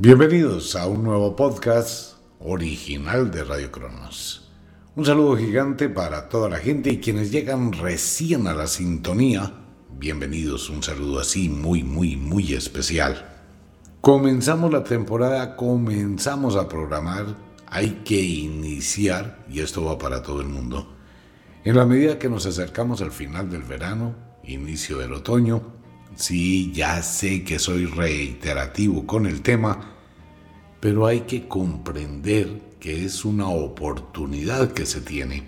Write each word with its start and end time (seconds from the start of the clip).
Bienvenidos 0.00 0.76
a 0.76 0.86
un 0.86 1.02
nuevo 1.02 1.34
podcast 1.34 2.18
original 2.38 3.32
de 3.32 3.42
Radio 3.42 3.72
Cronos. 3.72 4.48
Un 4.94 5.04
saludo 5.04 5.36
gigante 5.36 5.88
para 5.88 6.28
toda 6.28 6.48
la 6.48 6.58
gente 6.58 6.90
y 6.90 7.00
quienes 7.00 7.32
llegan 7.32 7.72
recién 7.72 8.46
a 8.46 8.54
la 8.54 8.68
sintonía. 8.68 9.54
Bienvenidos, 9.98 10.70
un 10.70 10.84
saludo 10.84 11.18
así 11.18 11.48
muy, 11.48 11.82
muy, 11.82 12.14
muy 12.14 12.54
especial. 12.54 13.28
Comenzamos 14.00 14.72
la 14.72 14.84
temporada, 14.84 15.56
comenzamos 15.56 16.54
a 16.54 16.68
programar, 16.68 17.34
hay 17.66 18.02
que 18.04 18.20
iniciar, 18.20 19.44
y 19.50 19.58
esto 19.58 19.82
va 19.82 19.98
para 19.98 20.22
todo 20.22 20.40
el 20.40 20.48
mundo. 20.48 20.94
En 21.64 21.74
la 21.74 21.86
medida 21.86 22.20
que 22.20 22.28
nos 22.28 22.46
acercamos 22.46 23.02
al 23.02 23.10
final 23.10 23.50
del 23.50 23.64
verano, 23.64 24.14
inicio 24.44 24.98
del 24.98 25.14
otoño, 25.14 25.77
Sí, 26.18 26.72
ya 26.74 27.00
sé 27.04 27.44
que 27.44 27.60
soy 27.60 27.86
reiterativo 27.86 29.06
con 29.06 29.24
el 29.24 29.40
tema, 29.40 29.94
pero 30.80 31.06
hay 31.06 31.20
que 31.20 31.46
comprender 31.46 32.60
que 32.80 33.04
es 33.04 33.24
una 33.24 33.46
oportunidad 33.46 34.72
que 34.72 34.84
se 34.84 35.00
tiene. 35.00 35.44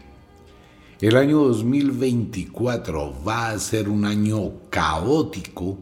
El 1.01 1.17
año 1.17 1.39
2024 1.41 3.25
va 3.25 3.51
a 3.51 3.59
ser 3.59 3.89
un 3.89 4.05
año 4.05 4.71
caótico 4.71 5.77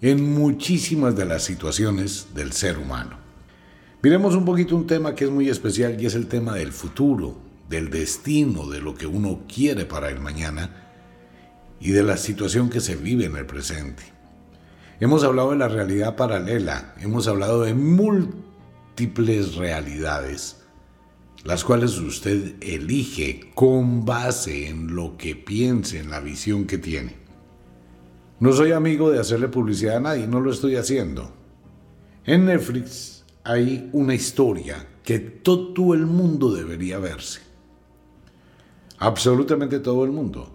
en 0.00 0.32
muchísimas 0.32 1.16
de 1.16 1.24
las 1.24 1.42
situaciones 1.42 2.28
del 2.36 2.52
ser 2.52 2.78
humano. 2.78 3.18
Miremos 4.00 4.36
un 4.36 4.44
poquito 4.44 4.76
un 4.76 4.86
tema 4.86 5.16
que 5.16 5.24
es 5.24 5.30
muy 5.32 5.48
especial 5.48 6.00
y 6.00 6.06
es 6.06 6.14
el 6.14 6.28
tema 6.28 6.54
del 6.54 6.70
futuro, 6.70 7.36
del 7.68 7.90
destino, 7.90 8.68
de 8.68 8.80
lo 8.80 8.94
que 8.94 9.08
uno 9.08 9.40
quiere 9.52 9.86
para 9.86 10.08
el 10.08 10.20
mañana 10.20 10.84
y 11.84 11.90
de 11.90 12.02
la 12.02 12.16
situación 12.16 12.70
que 12.70 12.80
se 12.80 12.96
vive 12.96 13.26
en 13.26 13.36
el 13.36 13.44
presente. 13.44 14.13
Hemos 15.00 15.24
hablado 15.24 15.50
de 15.50 15.56
la 15.56 15.68
realidad 15.68 16.14
paralela, 16.14 16.94
hemos 17.00 17.26
hablado 17.26 17.62
de 17.62 17.74
múltiples 17.74 19.56
realidades, 19.56 20.62
las 21.44 21.64
cuales 21.64 21.98
usted 21.98 22.54
elige 22.60 23.50
con 23.54 24.04
base 24.04 24.68
en 24.68 24.94
lo 24.94 25.16
que 25.16 25.34
piense, 25.34 25.98
en 25.98 26.10
la 26.10 26.20
visión 26.20 26.66
que 26.66 26.78
tiene. 26.78 27.16
No 28.38 28.52
soy 28.52 28.72
amigo 28.72 29.10
de 29.10 29.18
hacerle 29.18 29.48
publicidad 29.48 29.96
a 29.96 30.00
nadie, 30.00 30.26
no 30.28 30.40
lo 30.40 30.52
estoy 30.52 30.76
haciendo. 30.76 31.32
En 32.24 32.46
Netflix 32.46 33.24
hay 33.42 33.90
una 33.92 34.14
historia 34.14 34.86
que 35.02 35.18
todo 35.18 35.92
el 35.92 36.06
mundo 36.06 36.54
debería 36.54 36.98
verse. 36.98 37.40
Absolutamente 38.98 39.80
todo 39.80 40.04
el 40.04 40.12
mundo 40.12 40.50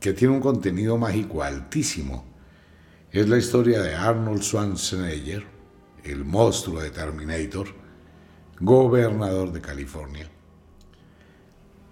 que 0.00 0.12
tiene 0.12 0.34
un 0.34 0.40
contenido 0.40 0.96
mágico 0.96 1.42
altísimo. 1.42 2.35
Es 3.16 3.26
la 3.30 3.38
historia 3.38 3.80
de 3.80 3.94
Arnold 3.94 4.42
Schwarzenegger, 4.42 5.42
el 6.04 6.22
monstruo 6.26 6.82
de 6.82 6.90
Terminator, 6.90 7.68
gobernador 8.60 9.52
de 9.52 9.62
California. 9.62 10.28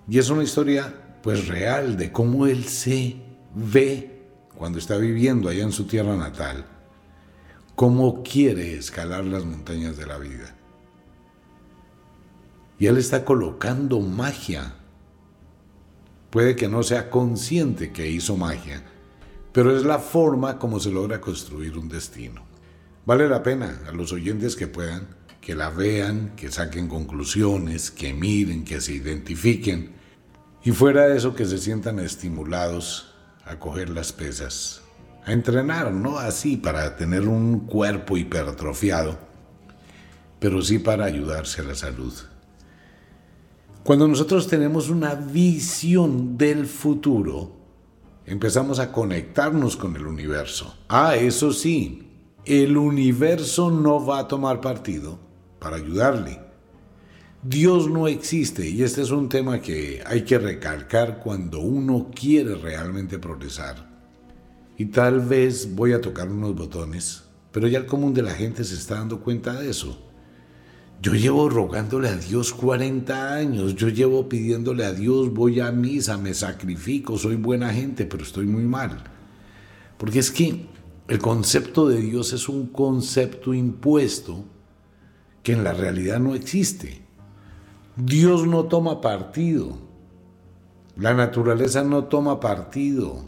Y 0.06 0.18
es 0.18 0.28
una 0.28 0.42
historia 0.42 1.16
pues 1.22 1.48
real 1.48 1.96
de 1.96 2.12
cómo 2.12 2.46
él 2.46 2.64
se 2.64 3.16
ve 3.54 4.20
cuando 4.54 4.78
está 4.78 4.98
viviendo 4.98 5.48
allá 5.48 5.62
en 5.62 5.72
su 5.72 5.86
tierra 5.86 6.14
natal, 6.14 6.66
cómo 7.74 8.22
quiere 8.22 8.76
escalar 8.76 9.24
las 9.24 9.46
montañas 9.46 9.96
de 9.96 10.04
la 10.04 10.18
vida. 10.18 10.54
Y 12.78 12.84
él 12.84 12.98
está 12.98 13.24
colocando 13.24 13.98
magia 13.98 14.74
Puede 16.34 16.56
que 16.56 16.66
no 16.66 16.82
sea 16.82 17.10
consciente 17.10 17.92
que 17.92 18.10
hizo 18.10 18.36
magia, 18.36 18.82
pero 19.54 19.74
es 19.74 19.84
la 19.84 20.00
forma 20.00 20.58
como 20.58 20.80
se 20.80 20.90
logra 20.90 21.20
construir 21.20 21.78
un 21.78 21.88
destino. 21.88 22.42
Vale 23.06 23.28
la 23.28 23.44
pena 23.44 23.82
a 23.88 23.92
los 23.92 24.12
oyentes 24.12 24.56
que 24.56 24.66
puedan, 24.66 25.06
que 25.40 25.54
la 25.54 25.70
vean, 25.70 26.32
que 26.34 26.50
saquen 26.50 26.88
conclusiones, 26.88 27.92
que 27.92 28.12
miren, 28.12 28.64
que 28.64 28.80
se 28.80 28.94
identifiquen 28.94 29.92
y 30.64 30.72
fuera 30.72 31.06
de 31.06 31.16
eso 31.16 31.36
que 31.36 31.44
se 31.44 31.58
sientan 31.58 32.00
estimulados 32.00 33.14
a 33.44 33.60
coger 33.60 33.90
las 33.90 34.12
pesas, 34.12 34.82
a 35.24 35.32
entrenar, 35.32 35.92
no 35.92 36.18
así 36.18 36.56
para 36.56 36.96
tener 36.96 37.28
un 37.28 37.60
cuerpo 37.60 38.16
hipertrofiado, 38.16 39.16
pero 40.40 40.62
sí 40.62 40.80
para 40.80 41.04
ayudarse 41.04 41.60
a 41.60 41.64
la 41.64 41.76
salud. 41.76 42.12
Cuando 43.84 44.08
nosotros 44.08 44.48
tenemos 44.48 44.88
una 44.88 45.14
visión 45.14 46.36
del 46.36 46.66
futuro, 46.66 47.63
empezamos 48.26 48.78
a 48.78 48.92
conectarnos 48.92 49.76
con 49.76 49.96
el 49.96 50.06
universo. 50.06 50.76
Ah, 50.88 51.16
eso 51.16 51.52
sí, 51.52 52.10
el 52.44 52.76
universo 52.76 53.70
no 53.70 54.04
va 54.04 54.20
a 54.20 54.28
tomar 54.28 54.60
partido 54.60 55.18
para 55.58 55.76
ayudarle. 55.76 56.40
Dios 57.42 57.90
no 57.90 58.08
existe 58.08 58.68
y 58.68 58.82
este 58.82 59.02
es 59.02 59.10
un 59.10 59.28
tema 59.28 59.60
que 59.60 60.02
hay 60.06 60.22
que 60.22 60.38
recalcar 60.38 61.18
cuando 61.18 61.60
uno 61.60 62.10
quiere 62.14 62.54
realmente 62.54 63.18
progresar. 63.18 63.92
Y 64.78 64.86
tal 64.86 65.20
vez 65.20 65.74
voy 65.74 65.92
a 65.92 66.00
tocar 66.00 66.28
unos 66.28 66.54
botones, 66.54 67.24
pero 67.52 67.68
ya 67.68 67.78
el 67.78 67.86
común 67.86 68.14
de 68.14 68.22
la 68.22 68.32
gente 68.32 68.64
se 68.64 68.74
está 68.74 68.96
dando 68.96 69.20
cuenta 69.20 69.52
de 69.54 69.70
eso. 69.70 70.03
Yo 71.02 71.12
llevo 71.14 71.48
rogándole 71.48 72.08
a 72.08 72.16
Dios 72.16 72.54
40 72.54 73.34
años, 73.34 73.74
yo 73.74 73.88
llevo 73.88 74.28
pidiéndole 74.28 74.84
a 74.86 74.92
Dios, 74.92 75.32
voy 75.32 75.60
a 75.60 75.70
misa, 75.70 76.16
me 76.16 76.32
sacrifico, 76.32 77.18
soy 77.18 77.36
buena 77.36 77.72
gente, 77.72 78.06
pero 78.06 78.22
estoy 78.22 78.46
muy 78.46 78.64
mal. 78.64 79.04
Porque 79.98 80.18
es 80.18 80.30
que 80.30 80.66
el 81.08 81.18
concepto 81.18 81.88
de 81.88 82.00
Dios 82.00 82.32
es 82.32 82.48
un 82.48 82.68
concepto 82.68 83.52
impuesto 83.52 84.44
que 85.42 85.52
en 85.52 85.62
la 85.62 85.74
realidad 85.74 86.18
no 86.20 86.34
existe. 86.34 87.02
Dios 87.96 88.46
no 88.46 88.64
toma 88.64 89.00
partido. 89.00 89.78
La 90.96 91.12
naturaleza 91.12 91.84
no 91.84 92.04
toma 92.04 92.40
partido. 92.40 93.24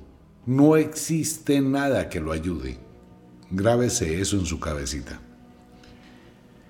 No 0.47 0.77
existe 0.77 1.61
nada 1.61 2.09
que 2.09 2.21
lo 2.21 2.33
ayude. 2.33 2.79
Grábese 3.51 4.21
eso 4.21 4.39
en 4.39 4.47
su 4.47 4.59
cabecita. 4.59 5.21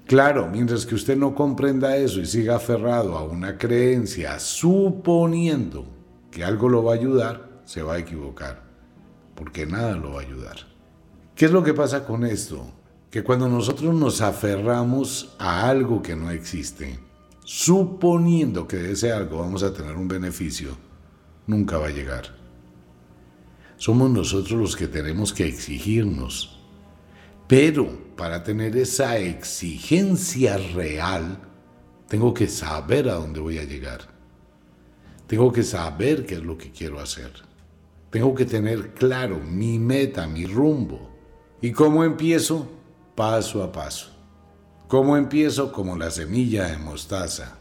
Claro, 0.06 0.48
mientras 0.48 0.86
que 0.86 0.94
usted 0.94 1.16
no 1.16 1.34
comprenda 1.34 1.96
eso 1.96 2.20
y 2.20 2.26
siga 2.26 2.56
aferrado 2.56 3.16
a 3.16 3.24
una 3.24 3.58
creencia, 3.58 4.38
suponiendo 4.38 5.86
que 6.30 6.44
algo 6.44 6.68
lo 6.68 6.84
va 6.84 6.92
a 6.92 6.96
ayudar, 6.96 7.60
se 7.64 7.82
va 7.82 7.94
a 7.94 7.98
equivocar, 7.98 8.62
porque 9.34 9.66
nada 9.66 9.96
lo 9.96 10.12
va 10.12 10.20
a 10.20 10.24
ayudar. 10.24 10.56
¿Qué 11.34 11.46
es 11.46 11.50
lo 11.50 11.64
que 11.64 11.74
pasa 11.74 12.04
con 12.04 12.24
esto? 12.24 12.64
Que 13.10 13.24
cuando 13.24 13.48
nosotros 13.48 13.94
nos 13.94 14.20
aferramos 14.20 15.34
a 15.38 15.68
algo 15.68 16.02
que 16.02 16.14
no 16.14 16.30
existe, 16.30 16.98
suponiendo 17.44 18.68
que 18.68 18.76
de 18.76 18.92
ese 18.92 19.12
algo 19.12 19.38
vamos 19.38 19.64
a 19.64 19.72
tener 19.72 19.96
un 19.96 20.06
beneficio, 20.06 20.76
nunca 21.46 21.78
va 21.78 21.88
a 21.88 21.90
llegar. 21.90 22.26
Somos 23.76 24.08
nosotros 24.10 24.60
los 24.60 24.76
que 24.76 24.86
tenemos 24.86 25.32
que 25.32 25.46
exigirnos 25.46 26.56
pero 27.46 28.05
para 28.16 28.42
tener 28.42 28.76
esa 28.76 29.18
exigencia 29.18 30.56
real, 30.56 31.38
tengo 32.08 32.32
que 32.32 32.48
saber 32.48 33.08
a 33.08 33.14
dónde 33.14 33.40
voy 33.40 33.58
a 33.58 33.64
llegar. 33.64 34.00
Tengo 35.26 35.52
que 35.52 35.62
saber 35.62 36.24
qué 36.24 36.36
es 36.36 36.42
lo 36.42 36.56
que 36.56 36.70
quiero 36.70 37.00
hacer. 37.00 37.32
Tengo 38.10 38.34
que 38.34 38.46
tener 38.46 38.94
claro 38.94 39.38
mi 39.40 39.78
meta, 39.78 40.26
mi 40.26 40.46
rumbo. 40.46 41.10
¿Y 41.60 41.72
cómo 41.72 42.04
empiezo? 42.04 42.68
Paso 43.14 43.62
a 43.62 43.72
paso. 43.72 44.10
¿Cómo 44.88 45.16
empiezo? 45.16 45.72
Como 45.72 45.96
la 45.96 46.10
semilla 46.10 46.68
de 46.68 46.78
mostaza. 46.78 47.58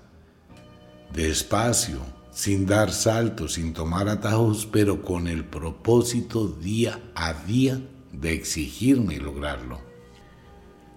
Despacio, 1.11 1.99
sin 2.31 2.65
dar 2.65 2.91
saltos, 2.91 3.53
sin 3.53 3.73
tomar 3.73 4.07
atajos, 4.07 4.67
pero 4.71 5.01
con 5.01 5.27
el 5.27 5.43
propósito 5.43 6.47
día 6.47 7.01
a 7.15 7.33
día 7.33 7.81
de 8.11 8.33
exigirme 8.33 9.15
y 9.15 9.19
lograrlo. 9.19 9.84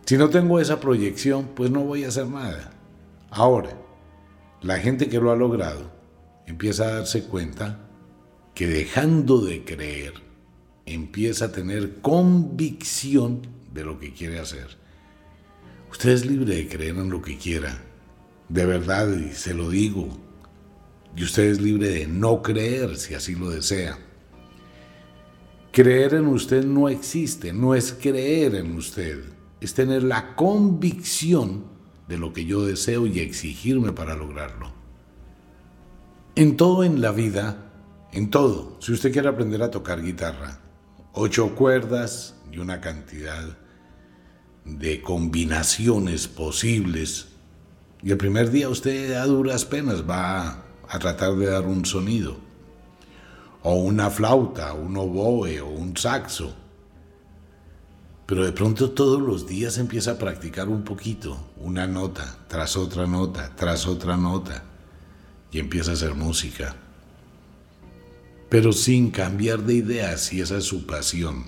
Si 0.08 0.16
no 0.16 0.30
tengo 0.30 0.58
esa 0.58 0.80
proyección, 0.80 1.50
pues 1.54 1.70
no 1.70 1.84
voy 1.84 2.04
a 2.04 2.08
hacer 2.08 2.26
nada. 2.28 2.70
Ahora, 3.28 3.78
la 4.62 4.78
gente 4.78 5.10
que 5.10 5.20
lo 5.20 5.30
ha 5.30 5.36
logrado 5.36 5.92
empieza 6.46 6.84
a 6.84 6.94
darse 6.94 7.24
cuenta 7.24 7.78
que 8.54 8.66
dejando 8.66 9.42
de 9.42 9.64
creer, 9.64 10.14
empieza 10.86 11.44
a 11.44 11.52
tener 11.52 12.00
convicción 12.00 13.42
de 13.74 13.84
lo 13.84 14.00
que 14.00 14.14
quiere 14.14 14.38
hacer. 14.38 14.78
Usted 15.90 16.08
es 16.08 16.24
libre 16.24 16.56
de 16.56 16.68
creer 16.68 16.96
en 16.96 17.10
lo 17.10 17.20
que 17.20 17.36
quiera, 17.36 17.78
de 18.48 18.64
verdad, 18.64 19.14
y 19.14 19.34
se 19.34 19.52
lo 19.52 19.68
digo. 19.68 20.08
Y 21.16 21.22
usted 21.22 21.50
es 21.50 21.60
libre 21.60 21.90
de 21.90 22.06
no 22.06 22.40
creer 22.40 22.96
si 22.96 23.12
así 23.12 23.34
lo 23.34 23.50
desea. 23.50 23.98
Creer 25.70 26.14
en 26.14 26.28
usted 26.28 26.64
no 26.64 26.88
existe, 26.88 27.52
no 27.52 27.74
es 27.74 27.92
creer 27.92 28.54
en 28.54 28.74
usted, 28.74 29.36
es 29.60 29.74
tener 29.74 30.02
la 30.02 30.34
convicción 30.36 31.64
de 32.08 32.18
lo 32.18 32.32
que 32.32 32.44
yo 32.44 32.64
deseo 32.64 33.06
y 33.06 33.20
exigirme 33.20 33.92
para 33.92 34.16
lograrlo. 34.16 34.72
En 36.34 36.56
todo 36.56 36.84
en 36.84 37.00
la 37.00 37.12
vida, 37.12 37.70
en 38.12 38.30
todo, 38.30 38.76
si 38.80 38.92
usted 38.92 39.12
quiere 39.12 39.28
aprender 39.28 39.62
a 39.62 39.70
tocar 39.70 40.02
guitarra, 40.02 40.60
ocho 41.12 41.54
cuerdas 41.54 42.36
y 42.52 42.58
una 42.58 42.80
cantidad 42.80 43.58
de 44.64 45.02
combinaciones 45.02 46.28
posibles. 46.28 47.28
Y 48.02 48.10
el 48.10 48.16
primer 48.16 48.50
día 48.50 48.68
usted 48.68 49.14
a 49.14 49.24
duras 49.24 49.64
penas 49.64 50.08
va 50.08 50.64
a 50.88 50.98
tratar 50.98 51.34
de 51.34 51.46
dar 51.46 51.66
un 51.66 51.84
sonido, 51.84 52.36
o 53.62 53.74
una 53.74 54.10
flauta, 54.10 54.72
un 54.72 54.96
oboe 54.96 55.60
o 55.60 55.68
un 55.68 55.96
saxo. 55.96 56.54
Pero 58.28 58.44
de 58.44 58.52
pronto 58.52 58.90
todos 58.90 59.22
los 59.22 59.46
días 59.46 59.78
empieza 59.78 60.10
a 60.10 60.18
practicar 60.18 60.68
un 60.68 60.84
poquito, 60.84 61.48
una 61.56 61.86
nota, 61.86 62.36
tras 62.46 62.76
otra 62.76 63.06
nota, 63.06 63.56
tras 63.56 63.86
otra 63.86 64.18
nota, 64.18 64.64
y 65.50 65.58
empieza 65.58 65.92
a 65.92 65.94
hacer 65.94 66.14
música. 66.14 66.76
Pero 68.50 68.74
sin 68.74 69.10
cambiar 69.10 69.60
de 69.60 69.76
idea 69.76 70.18
si 70.18 70.42
esa 70.42 70.58
es 70.58 70.64
su 70.64 70.84
pasión. 70.84 71.46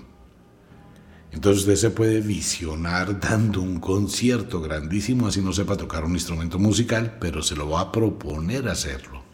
Entonces 1.31 1.61
usted 1.61 1.75
se 1.75 1.91
puede 1.91 2.19
visionar 2.19 3.19
dando 3.19 3.61
un 3.61 3.79
concierto 3.79 4.59
grandísimo, 4.59 5.27
así 5.27 5.39
no 5.39 5.53
sepa 5.53 5.77
tocar 5.77 6.03
un 6.03 6.13
instrumento 6.13 6.57
musical, 6.57 7.19
pero 7.21 7.43
se 7.43 7.55
lo 7.55 7.69
va 7.69 7.81
a 7.81 7.91
proponer 7.91 8.67
hacerlo. 8.67 9.30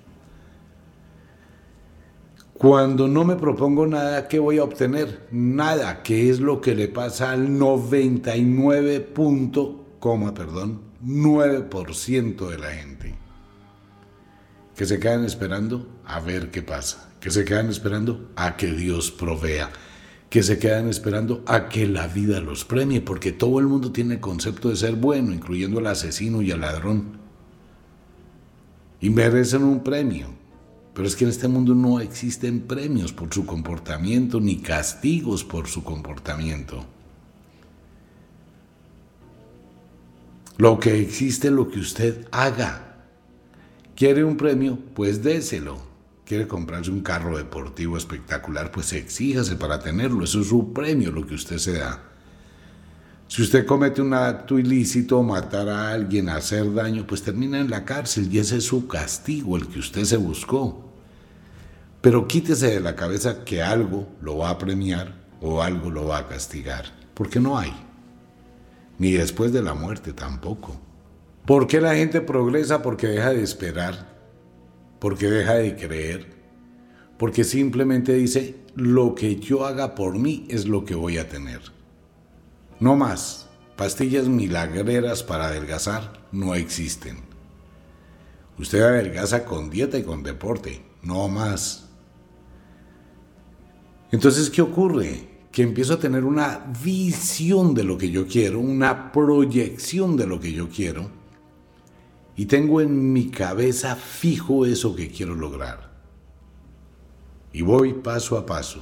Cuando 2.57 3.07
no 3.07 3.23
me 3.23 3.35
propongo 3.35 3.85
nada, 3.85 4.27
¿qué 4.27 4.39
voy 4.39 4.57
a 4.57 4.63
obtener? 4.63 5.27
Nada, 5.31 6.01
que 6.01 6.29
es 6.29 6.39
lo 6.39 6.59
que 6.59 6.73
le 6.73 6.87
pasa 6.87 7.31
al 7.31 7.59
99 7.59 9.13
perdón, 10.33 10.81
9% 11.05 12.49
de 12.49 12.57
la 12.57 12.71
gente. 12.71 13.15
Que 14.75 14.85
se 14.85 14.99
quedan 14.99 15.23
esperando 15.23 15.87
a 16.05 16.19
ver 16.19 16.49
qué 16.49 16.63
pasa, 16.63 17.09
que 17.19 17.29
se 17.29 17.45
quedan 17.45 17.69
esperando 17.69 18.31
a 18.35 18.57
que 18.57 18.71
Dios 18.71 19.11
provea 19.11 19.69
que 20.29 20.43
se 20.43 20.59
quedan 20.59 20.89
esperando 20.89 21.41
a 21.45 21.69
que 21.69 21.87
la 21.87 22.07
vida 22.07 22.39
los 22.41 22.65
premie, 22.65 23.01
porque 23.01 23.31
todo 23.31 23.59
el 23.59 23.67
mundo 23.67 23.91
tiene 23.91 24.15
el 24.15 24.19
concepto 24.19 24.69
de 24.69 24.75
ser 24.75 24.95
bueno, 24.95 25.31
incluyendo 25.31 25.79
al 25.79 25.87
asesino 25.87 26.41
y 26.41 26.51
al 26.51 26.61
ladrón. 26.61 27.17
Y 28.99 29.09
merecen 29.09 29.63
un 29.63 29.83
premio. 29.83 30.27
Pero 30.97 31.07
es 31.07 31.15
que 31.15 31.25
en 31.25 31.29
este 31.29 31.47
mundo 31.47 31.75
no 31.75 31.99
existen 31.99 32.61
premios 32.61 33.13
por 33.13 33.31
su 33.31 33.45
comportamiento 33.45 34.39
ni 34.39 34.57
castigos 34.57 35.43
por 35.43 35.67
su 35.67 35.83
comportamiento. 35.83 36.83
Lo 40.57 40.79
que 40.79 40.99
existe 40.99 41.49
es 41.49 41.53
lo 41.53 41.69
que 41.69 41.81
usted 41.81 42.27
haga. 42.31 42.95
¿Quiere 43.95 44.23
un 44.23 44.37
premio? 44.37 44.79
Pues 44.95 45.21
déselo 45.21 45.85
quiere 46.25 46.47
comprarse 46.47 46.89
un 46.89 47.01
carro 47.01 47.37
deportivo 47.37 47.95
espectacular, 47.95 48.71
pues 48.71 48.91
exíjase 48.91 49.55
para 49.55 49.79
tenerlo. 49.79 50.23
Eso 50.23 50.41
es 50.41 50.47
su 50.47 50.73
premio, 50.73 51.11
lo 51.11 51.27
que 51.27 51.35
usted 51.35 51.59
se 51.59 51.73
da. 51.73 52.01
Si 53.27 53.43
usted 53.43 53.67
comete 53.67 54.01
un 54.01 54.15
acto 54.15 54.57
ilícito, 54.57 55.21
matar 55.21 55.69
a 55.69 55.91
alguien, 55.91 56.27
hacer 56.27 56.73
daño, 56.73 57.05
pues 57.05 57.21
termina 57.21 57.59
en 57.59 57.69
la 57.69 57.85
cárcel 57.85 58.27
y 58.33 58.39
ese 58.39 58.57
es 58.57 58.63
su 58.63 58.87
castigo, 58.87 59.57
el 59.57 59.67
que 59.67 59.77
usted 59.77 60.03
se 60.03 60.17
buscó. 60.17 60.86
Pero 62.01 62.27
quítese 62.27 62.67
de 62.67 62.79
la 62.79 62.95
cabeza 62.95 63.43
que 63.43 63.61
algo 63.61 64.07
lo 64.21 64.37
va 64.37 64.51
a 64.51 64.57
premiar 64.57 65.15
o 65.41 65.61
algo 65.61 65.89
lo 65.89 66.07
va 66.07 66.19
a 66.19 66.27
castigar, 66.27 66.85
porque 67.13 67.39
no 67.39 67.57
hay. 67.57 67.73
Ni 68.97 69.11
después 69.11 69.51
de 69.53 69.61
la 69.61 69.73
muerte 69.73 70.13
tampoco. 70.13 70.79
¿Por 71.45 71.67
qué 71.67 71.81
la 71.81 71.95
gente 71.95 72.21
progresa? 72.21 72.81
Porque 72.81 73.07
deja 73.07 73.31
de 73.31 73.43
esperar 73.43 74.17
porque 74.99 75.27
deja 75.29 75.55
de 75.55 75.75
creer, 75.75 76.27
porque 77.17 77.43
simplemente 77.43 78.13
dice, 78.13 78.55
lo 78.75 79.15
que 79.15 79.37
yo 79.37 79.65
haga 79.65 79.95
por 79.95 80.17
mí 80.17 80.45
es 80.49 80.67
lo 80.67 80.85
que 80.85 80.95
voy 80.95 81.17
a 81.17 81.29
tener. 81.29 81.61
No 82.79 82.95
más, 82.95 83.47
pastillas 83.75 84.27
milagreras 84.27 85.23
para 85.23 85.47
adelgazar 85.47 86.25
no 86.31 86.55
existen. 86.55 87.17
Usted 88.57 88.81
adelgaza 88.81 89.45
con 89.45 89.69
dieta 89.69 89.97
y 89.97 90.03
con 90.03 90.23
deporte, 90.23 90.83
no 91.03 91.27
más. 91.27 91.86
Entonces, 94.11 94.49
¿qué 94.49 94.61
ocurre? 94.61 95.27
Que 95.51 95.63
empiezo 95.63 95.93
a 95.93 95.99
tener 95.99 96.23
una 96.23 96.71
visión 96.83 97.73
de 97.73 97.83
lo 97.83 97.97
que 97.97 98.09
yo 98.09 98.27
quiero, 98.27 98.59
una 98.59 99.11
proyección 99.11 100.15
de 100.15 100.27
lo 100.27 100.39
que 100.39 100.53
yo 100.53 100.69
quiero, 100.69 101.09
y 102.35 102.45
tengo 102.45 102.81
en 102.81 103.11
mi 103.11 103.29
cabeza 103.29 103.95
fijo 103.95 104.65
eso 104.65 104.95
que 104.95 105.09
quiero 105.09 105.33
lograr. 105.33 105.91
Y 107.51 107.63
voy 107.63 107.93
paso 107.93 108.37
a 108.37 108.45
paso. 108.45 108.79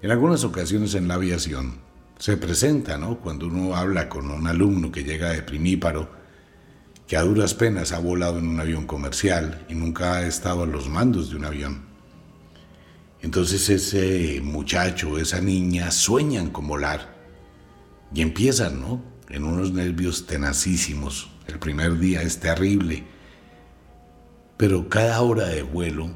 En 0.00 0.10
algunas 0.10 0.44
ocasiones 0.44 0.94
en 0.94 1.06
la 1.06 1.14
aviación 1.14 1.74
se 2.18 2.38
presenta, 2.38 2.96
¿no? 2.96 3.20
Cuando 3.20 3.46
uno 3.46 3.76
habla 3.76 4.08
con 4.08 4.30
un 4.30 4.46
alumno 4.46 4.90
que 4.90 5.04
llega 5.04 5.30
de 5.30 5.42
primíparo, 5.42 6.08
que 7.06 7.18
a 7.18 7.22
duras 7.22 7.52
penas 7.52 7.92
ha 7.92 7.98
volado 7.98 8.38
en 8.38 8.48
un 8.48 8.58
avión 8.58 8.86
comercial 8.86 9.66
y 9.68 9.74
nunca 9.74 10.14
ha 10.14 10.26
estado 10.26 10.62
a 10.62 10.66
los 10.66 10.88
mandos 10.88 11.30
de 11.30 11.36
un 11.36 11.44
avión. 11.44 11.93
Entonces 13.24 13.70
ese 13.70 14.42
muchacho, 14.42 15.16
esa 15.16 15.40
niña 15.40 15.90
sueñan 15.90 16.50
con 16.50 16.68
volar 16.68 17.16
y 18.12 18.20
empiezan, 18.20 18.82
¿no? 18.82 19.02
En 19.30 19.44
unos 19.44 19.72
nervios 19.72 20.26
tenacísimos, 20.26 21.30
el 21.46 21.58
primer 21.58 21.98
día 21.98 22.20
es 22.20 22.38
terrible, 22.38 23.02
pero 24.58 24.90
cada 24.90 25.22
hora 25.22 25.46
de 25.46 25.62
vuelo 25.62 26.10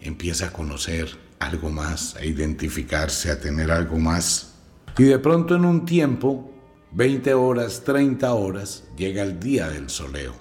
empieza 0.00 0.46
a 0.46 0.52
conocer 0.52 1.08
algo 1.40 1.70
más, 1.70 2.14
a 2.14 2.24
identificarse, 2.24 3.32
a 3.32 3.40
tener 3.40 3.72
algo 3.72 3.98
más. 3.98 4.54
Y 4.96 5.02
de 5.02 5.18
pronto 5.18 5.56
en 5.56 5.64
un 5.64 5.84
tiempo, 5.84 6.52
20 6.92 7.34
horas, 7.34 7.82
30 7.82 8.32
horas, 8.32 8.84
llega 8.96 9.24
el 9.24 9.40
día 9.40 9.70
del 9.70 9.90
soleo. 9.90 10.36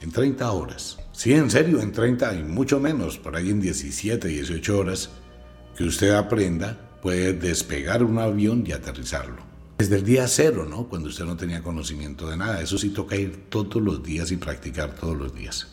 En 0.00 0.12
30 0.12 0.50
horas. 0.50 0.96
Sí, 1.12 1.34
en 1.34 1.50
serio, 1.50 1.82
en 1.82 1.92
30 1.92 2.36
y 2.36 2.42
mucho 2.42 2.80
menos, 2.80 3.18
por 3.18 3.36
ahí 3.36 3.50
en 3.50 3.60
17, 3.60 4.28
18 4.28 4.78
horas, 4.78 5.10
que 5.78 5.84
usted 5.84 6.10
aprenda, 6.10 6.76
puede 7.00 7.34
despegar 7.34 8.02
un 8.02 8.18
avión 8.18 8.64
y 8.66 8.72
aterrizarlo. 8.72 9.44
Desde 9.78 9.94
el 9.94 10.04
día 10.04 10.26
cero, 10.26 10.66
¿no? 10.68 10.88
Cuando 10.88 11.08
usted 11.08 11.24
no 11.24 11.36
tenía 11.36 11.62
conocimiento 11.62 12.28
de 12.28 12.36
nada. 12.36 12.60
Eso 12.60 12.76
sí 12.78 12.90
toca 12.90 13.14
ir 13.14 13.44
todos 13.48 13.80
los 13.80 14.02
días 14.02 14.32
y 14.32 14.36
practicar 14.38 14.96
todos 14.96 15.16
los 15.16 15.32
días. 15.32 15.68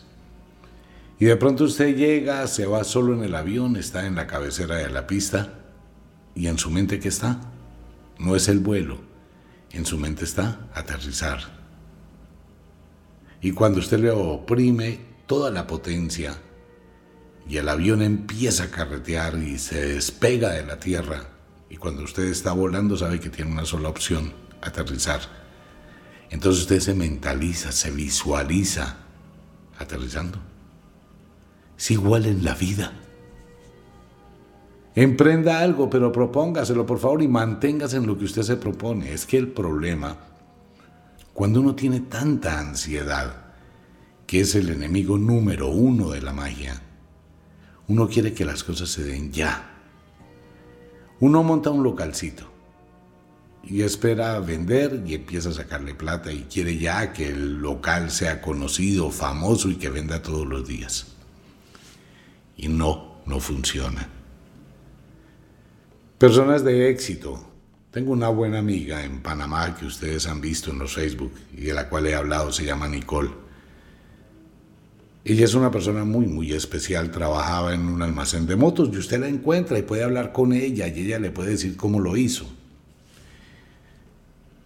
Y 1.18 1.24
de 1.24 1.36
pronto 1.36 1.64
usted 1.64 1.96
llega, 1.96 2.46
se 2.46 2.66
va 2.66 2.84
solo 2.84 3.14
en 3.14 3.24
el 3.24 3.34
avión, 3.34 3.74
está 3.74 4.06
en 4.06 4.14
la 4.14 4.28
cabecera 4.28 4.76
de 4.76 4.90
la 4.90 5.08
pista 5.08 5.54
y 6.36 6.46
en 6.46 6.56
su 6.56 6.70
mente 6.70 7.00
¿qué 7.00 7.08
está? 7.08 7.40
No 8.20 8.36
es 8.36 8.46
el 8.46 8.60
vuelo, 8.60 9.00
en 9.72 9.84
su 9.86 9.98
mente 9.98 10.24
está 10.24 10.68
aterrizar. 10.72 11.40
Y 13.40 13.50
cuando 13.50 13.80
usted 13.80 13.98
le 13.98 14.12
oprime 14.12 15.00
toda 15.26 15.50
la 15.50 15.66
potencia 15.66 16.38
y 17.48 17.58
el 17.58 17.68
avión 17.68 18.02
empieza 18.02 18.64
a 18.64 18.70
carretear 18.70 19.38
y 19.38 19.58
se 19.58 19.94
despega 19.94 20.50
de 20.50 20.66
la 20.66 20.80
tierra, 20.80 21.28
y 21.70 21.76
cuando 21.76 22.02
usted 22.02 22.24
está 22.24 22.52
volando 22.52 22.96
sabe 22.96 23.20
que 23.20 23.30
tiene 23.30 23.52
una 23.52 23.64
sola 23.64 23.88
opción, 23.88 24.32
aterrizar. 24.62 25.20
Entonces 26.30 26.62
usted 26.62 26.80
se 26.80 26.94
mentaliza, 26.94 27.72
se 27.72 27.90
visualiza 27.90 28.96
aterrizando. 29.78 30.38
Es 31.78 31.90
igual 31.90 32.26
en 32.26 32.44
la 32.44 32.54
vida. 32.54 32.92
Emprenda 34.94 35.60
algo, 35.60 35.90
pero 35.90 36.10
propóngaselo 36.10 36.86
por 36.86 36.98
favor 36.98 37.22
y 37.22 37.28
manténgase 37.28 37.98
en 37.98 38.06
lo 38.06 38.16
que 38.16 38.24
usted 38.24 38.42
se 38.42 38.56
propone. 38.56 39.12
Es 39.12 39.26
que 39.26 39.36
el 39.36 39.48
problema, 39.48 40.16
cuando 41.34 41.60
uno 41.60 41.74
tiene 41.74 42.00
tanta 42.00 42.58
ansiedad, 42.58 43.44
que 44.26 44.40
es 44.40 44.54
el 44.54 44.70
enemigo 44.70 45.18
número 45.18 45.68
uno 45.68 46.10
de 46.10 46.22
la 46.22 46.32
magia, 46.32 46.82
uno 47.88 48.08
quiere 48.08 48.32
que 48.32 48.44
las 48.44 48.64
cosas 48.64 48.88
se 48.88 49.04
den 49.04 49.32
ya 49.32 49.72
uno 51.20 51.42
monta 51.42 51.70
un 51.70 51.82
localcito 51.82 52.56
y 53.68 53.82
espera 53.82 54.38
vender 54.40 55.02
y 55.06 55.14
empieza 55.14 55.48
a 55.48 55.54
sacarle 55.54 55.94
plata 55.94 56.32
y 56.32 56.42
quiere 56.42 56.78
ya 56.78 57.12
que 57.12 57.28
el 57.28 57.54
local 57.54 58.10
sea 58.10 58.40
conocido, 58.40 59.10
famoso 59.10 59.68
y 59.68 59.76
que 59.76 59.90
venda 59.90 60.22
todos 60.22 60.46
los 60.46 60.68
días. 60.68 61.16
Y 62.56 62.68
no, 62.68 63.22
no 63.26 63.40
funciona. 63.40 64.08
Personas 66.18 66.64
de 66.64 66.90
éxito. 66.90 67.44
Tengo 67.90 68.12
una 68.12 68.28
buena 68.28 68.58
amiga 68.58 69.04
en 69.04 69.20
Panamá 69.20 69.74
que 69.74 69.86
ustedes 69.86 70.26
han 70.26 70.40
visto 70.40 70.70
en 70.70 70.78
los 70.78 70.94
Facebook 70.94 71.32
y 71.52 71.62
de 71.62 71.74
la 71.74 71.88
cual 71.88 72.06
he 72.06 72.14
hablado, 72.14 72.52
se 72.52 72.64
llama 72.64 72.88
Nicole. 72.88 73.30
Ella 75.28 75.44
es 75.44 75.54
una 75.54 75.72
persona 75.72 76.04
muy, 76.04 76.28
muy 76.28 76.52
especial, 76.52 77.10
trabajaba 77.10 77.74
en 77.74 77.88
un 77.88 78.00
almacén 78.00 78.46
de 78.46 78.54
motos 78.54 78.90
y 78.92 78.98
usted 78.98 79.18
la 79.18 79.26
encuentra 79.26 79.76
y 79.76 79.82
puede 79.82 80.04
hablar 80.04 80.32
con 80.32 80.52
ella 80.52 80.86
y 80.86 81.00
ella 81.00 81.18
le 81.18 81.32
puede 81.32 81.50
decir 81.50 81.76
cómo 81.76 81.98
lo 81.98 82.16
hizo. 82.16 82.46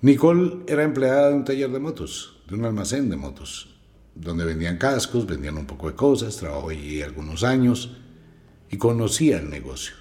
Nicole 0.03 0.59
era 0.67 0.85
empleada 0.85 1.31
de 1.31 1.35
un 1.37 1.45
taller 1.47 1.71
de 1.71 1.79
motos, 1.79 2.43
de 2.47 2.57
un 2.57 2.67
almacén 2.67 3.09
de 3.09 3.17
motos, 3.17 3.75
donde 4.15 4.45
vendían 4.45 4.77
cascos, 4.77 5.25
vendían 5.25 5.57
un 5.57 5.65
poco 5.65 5.89
de 5.89 5.97
cosas, 5.97 6.37
trabajó 6.37 6.69
allí 6.69 7.01
algunos 7.01 7.43
años 7.43 7.97
y 8.71 8.77
conocía 8.77 9.39
el 9.39 9.49
negocio. 9.49 9.95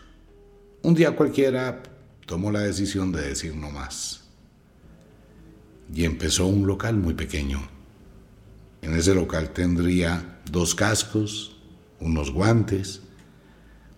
Un 0.81 0.93
día 0.93 1.15
cualquiera 1.15 1.81
tomó 2.25 2.51
la 2.51 2.59
decisión 2.59 3.13
de 3.13 3.21
decir 3.21 3.55
no 3.55 3.71
más. 3.71 4.25
y 5.95 6.03
empezó 6.03 6.47
un 6.47 6.67
local 6.67 6.97
muy 6.97 7.13
pequeño. 7.13 7.61
En 8.81 8.93
ese 8.93 9.15
local 9.15 9.51
tendría 9.51 10.38
dos 10.51 10.75
cascos, 10.75 11.57
unos 11.99 12.31
guantes, 12.31 13.01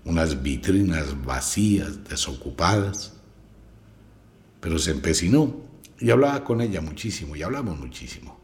unas 0.05 0.41
vitrinas 0.41 1.23
vacías, 1.23 2.03
desocupadas, 2.03 3.13
pero 4.59 4.79
se 4.79 4.91
empecinó 4.91 5.55
y 5.99 6.09
hablaba 6.09 6.43
con 6.43 6.61
ella 6.61 6.81
muchísimo 6.81 7.35
y 7.35 7.43
hablamos 7.43 7.79
muchísimo. 7.79 8.39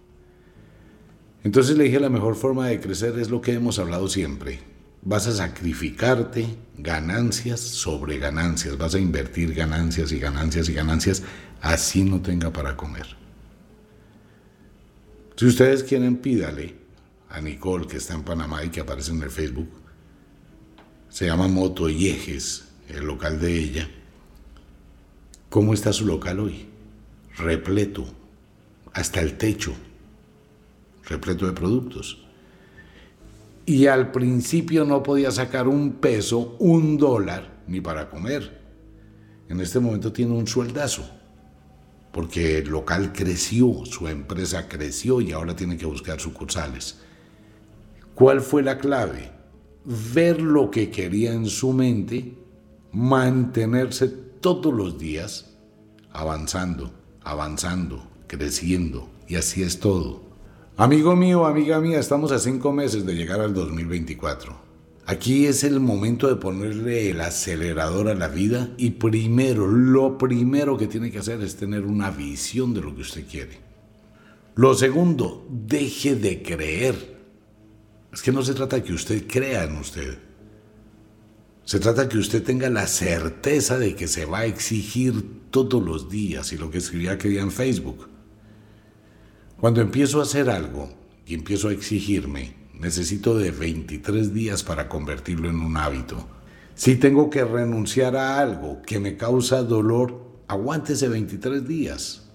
Entonces 1.44 1.78
le 1.78 1.86
dije 1.86 2.00
la 2.00 2.10
mejor 2.10 2.36
forma 2.36 2.68
de 2.68 2.80
crecer 2.80 3.18
es 3.20 3.30
lo 3.30 3.42
que 3.42 3.54
hemos 3.54 3.80
hablado 3.80 4.08
siempre. 4.08 4.60
Vas 5.04 5.28
a 5.28 5.32
sacrificarte 5.32 6.48
ganancias 6.78 7.60
sobre 7.60 8.18
ganancias, 8.20 8.78
vas 8.78 8.96
a 8.96 9.00
invertir 9.00 9.54
ganancias 9.54 10.12
y 10.12 10.20
ganancias 10.20 10.68
y 10.70 10.74
ganancias, 10.74 11.24
así 11.62 12.04
no 12.04 12.22
tenga 12.22 12.52
para 12.52 12.76
comer. 12.76 13.06
Si 15.36 15.46
ustedes 15.46 15.84
quieren, 15.84 16.18
pídale 16.18 16.87
a 17.30 17.42
Nicole, 17.42 17.88
que 17.88 17.98
está 17.98 18.14
en 18.14 18.24
Panamá 18.24 18.64
y 18.64 18.70
que 18.70 18.82
aparece 18.82 19.12
en 19.12 19.22
el 19.22 19.30
Facebook. 19.30 19.70
Se 21.10 21.26
llama 21.26 21.48
Moto 21.48 21.90
y 21.90 22.08
el 22.90 23.06
local 23.06 23.40
de 23.40 23.58
ella. 23.58 23.90
¿Cómo 25.50 25.74
está 25.74 25.94
su 25.94 26.06
local 26.06 26.40
hoy? 26.40 26.68
Repleto, 27.38 28.06
hasta 28.94 29.22
el 29.22 29.38
techo, 29.38 29.74
repleto 31.06 31.46
de 31.46 31.54
productos. 31.54 32.26
Y 33.66 33.88
al 33.88 34.12
principio 34.12 34.86
no 34.86 35.04
podía 35.04 35.32
sacar 35.32 35.68
un 35.68 35.94
peso, 35.94 36.56
un 36.60 36.98
dólar, 36.98 37.64
ni 37.68 37.82
para 37.82 38.10
comer. 38.10 38.62
En 39.50 39.60
este 39.60 39.80
momento 39.80 40.12
tiene 40.12 40.34
un 40.34 40.48
sueldazo 40.48 41.18
porque 42.18 42.58
el 42.58 42.70
local 42.70 43.14
creció, 43.14 43.86
su 43.86 44.08
empresa 44.08 44.68
creció 44.68 45.22
y 45.22 45.34
ahora 45.34 45.56
tiene 45.56 45.78
que 45.78 45.86
buscar 45.86 46.20
sucursales. 46.20 46.98
¿Cuál 48.18 48.42
fue 48.42 48.64
la 48.64 48.80
clave? 48.80 49.30
Ver 49.86 50.42
lo 50.42 50.72
que 50.72 50.90
quería 50.90 51.34
en 51.34 51.46
su 51.46 51.72
mente, 51.72 52.34
mantenerse 52.92 54.08
todos 54.08 54.74
los 54.74 54.98
días 54.98 55.54
avanzando, 56.14 56.92
avanzando, 57.22 58.08
creciendo, 58.26 59.08
y 59.28 59.36
así 59.36 59.62
es 59.62 59.80
todo. 59.80 60.24
Amigo 60.78 61.16
mío, 61.16 61.46
amiga 61.46 61.80
mía, 61.80 62.00
estamos 62.00 62.32
a 62.32 62.40
cinco 62.40 62.72
meses 62.72 63.06
de 63.06 63.14
llegar 63.14 63.40
al 63.40 63.54
2024. 63.54 64.58
Aquí 65.06 65.46
es 65.46 65.64
el 65.64 65.80
momento 65.80 66.28
de 66.28 66.38
ponerle 66.38 67.12
el 67.12 67.22
acelerador 67.22 68.08
a 68.08 68.16
la 68.16 68.30
vida 68.30 68.72
y 68.78 68.90
primero, 68.90 69.68
lo 69.68 70.18
primero 70.18 70.76
que 70.76 70.88
tiene 70.88 71.12
que 71.12 71.20
hacer 71.20 71.40
es 71.44 71.56
tener 71.56 71.86
una 71.86 72.10
visión 72.10 72.74
de 72.74 72.82
lo 72.82 72.96
que 72.96 73.02
usted 73.02 73.28
quiere. 73.30 73.60
Lo 74.56 74.74
segundo, 74.74 75.46
deje 75.52 76.16
de 76.16 76.42
creer. 76.42 77.17
Es 78.12 78.22
que 78.22 78.32
no 78.32 78.44
se 78.44 78.54
trata 78.54 78.84
que 78.84 78.94
usted 78.94 79.28
crea 79.28 79.64
en 79.64 79.78
usted. 79.78 80.18
Se 81.66 81.80
trata 81.80 82.08
que 82.08 82.18
usted 82.18 82.44
tenga 82.44 82.70
la 82.70 82.88
certeza 82.88 83.78
de 83.78 83.96
que 83.96 84.08
se 84.08 84.26
va 84.26 84.40
a 84.40 84.46
exigir 84.46 85.50
todos 85.50 85.84
los 85.84 86.10
días 86.10 86.54
y 86.54 86.58
lo 86.58 86.72
que 86.72 86.78
escribía 86.78 87.14
aquel 87.14 87.38
en 87.38 87.52
Facebook. 87.52 88.08
Cuando 89.60 89.82
empiezo 89.82 90.20
a 90.20 90.24
hacer 90.24 90.50
algo 90.50 90.94
y 91.26 91.34
empiezo 91.34 91.68
a 91.68 91.74
exigirme, 91.74 92.56
necesito 92.74 93.38
de 93.38 93.52
23 93.52 94.34
días 94.34 94.64
para 94.64 94.88
convertirlo 94.88 95.50
en 95.50 95.60
un 95.60 95.76
hábito. 95.78 96.28
Si 96.76 96.96
tengo 96.96 97.30
que 97.30 97.44
renunciar 97.44 98.16
a 98.16 98.40
algo 98.40 98.82
que 98.84 99.00
me 99.00 99.18
causa 99.18 99.64
dolor, 99.64 100.44
aguántese 100.48 101.10
23 101.10 101.68
días. 101.68 102.27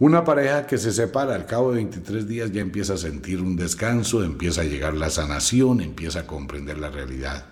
Una 0.00 0.24
pareja 0.24 0.66
que 0.66 0.78
se 0.78 0.92
separa 0.92 1.34
al 1.34 1.44
cabo 1.44 1.72
de 1.72 1.76
23 1.76 2.26
días 2.26 2.50
ya 2.52 2.62
empieza 2.62 2.94
a 2.94 2.96
sentir 2.96 3.42
un 3.42 3.54
descanso, 3.54 4.24
empieza 4.24 4.62
a 4.62 4.64
llegar 4.64 4.94
la 4.94 5.10
sanación, 5.10 5.82
empieza 5.82 6.20
a 6.20 6.26
comprender 6.26 6.78
la 6.78 6.88
realidad. 6.88 7.44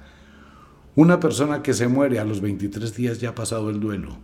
Una 0.96 1.20
persona 1.20 1.62
que 1.62 1.74
se 1.74 1.88
muere 1.88 2.18
a 2.18 2.24
los 2.24 2.40
23 2.40 2.96
días 2.96 3.20
ya 3.20 3.28
ha 3.28 3.34
pasado 3.34 3.68
el 3.68 3.80
duelo. 3.80 4.16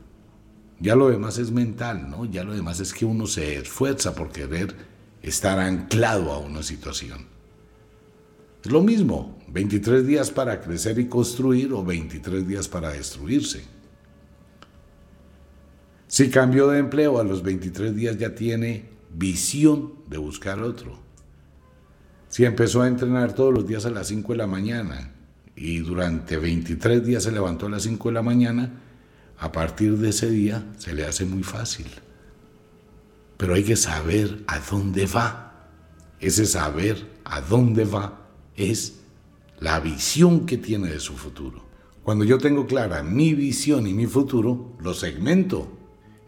Ya 0.80 0.96
lo 0.96 1.10
demás 1.10 1.36
es 1.36 1.50
mental, 1.50 2.08
¿no? 2.08 2.24
Ya 2.24 2.44
lo 2.44 2.54
demás 2.54 2.80
es 2.80 2.94
que 2.94 3.04
uno 3.04 3.26
se 3.26 3.58
esfuerza 3.58 4.14
por 4.14 4.30
querer 4.30 4.74
estar 5.20 5.58
anclado 5.58 6.32
a 6.32 6.38
una 6.38 6.62
situación. 6.62 7.26
Es 8.64 8.72
lo 8.72 8.80
mismo, 8.80 9.38
23 9.48 10.06
días 10.06 10.30
para 10.30 10.62
crecer 10.62 10.98
y 10.98 11.08
construir 11.08 11.74
o 11.74 11.84
23 11.84 12.48
días 12.48 12.68
para 12.68 12.88
destruirse. 12.88 13.73
Si 16.06 16.30
cambió 16.30 16.68
de 16.68 16.78
empleo 16.78 17.18
a 17.18 17.24
los 17.24 17.42
23 17.42 17.94
días 17.94 18.18
ya 18.18 18.34
tiene 18.34 18.88
visión 19.12 19.94
de 20.08 20.18
buscar 20.18 20.60
otro. 20.60 20.98
Si 22.28 22.44
empezó 22.44 22.82
a 22.82 22.88
entrenar 22.88 23.32
todos 23.32 23.54
los 23.54 23.66
días 23.66 23.86
a 23.86 23.90
las 23.90 24.08
5 24.08 24.32
de 24.32 24.38
la 24.38 24.46
mañana 24.46 25.12
y 25.56 25.78
durante 25.78 26.36
23 26.36 27.04
días 27.04 27.22
se 27.22 27.32
levantó 27.32 27.66
a 27.66 27.70
las 27.70 27.84
5 27.84 28.08
de 28.08 28.14
la 28.14 28.22
mañana, 28.22 28.80
a 29.38 29.52
partir 29.52 29.98
de 29.98 30.10
ese 30.10 30.30
día 30.30 30.64
se 30.78 30.94
le 30.94 31.04
hace 31.04 31.24
muy 31.24 31.42
fácil. 31.42 31.86
Pero 33.36 33.54
hay 33.54 33.64
que 33.64 33.76
saber 33.76 34.42
a 34.46 34.58
dónde 34.58 35.06
va. 35.06 35.70
Ese 36.20 36.46
saber 36.46 37.06
a 37.24 37.40
dónde 37.40 37.84
va 37.84 38.28
es 38.56 39.00
la 39.60 39.80
visión 39.80 40.46
que 40.46 40.58
tiene 40.58 40.88
de 40.88 41.00
su 41.00 41.14
futuro. 41.14 41.64
Cuando 42.02 42.24
yo 42.24 42.38
tengo 42.38 42.66
clara 42.66 43.02
mi 43.02 43.34
visión 43.34 43.86
y 43.86 43.94
mi 43.94 44.06
futuro, 44.06 44.76
lo 44.80 44.92
segmento. 44.92 45.73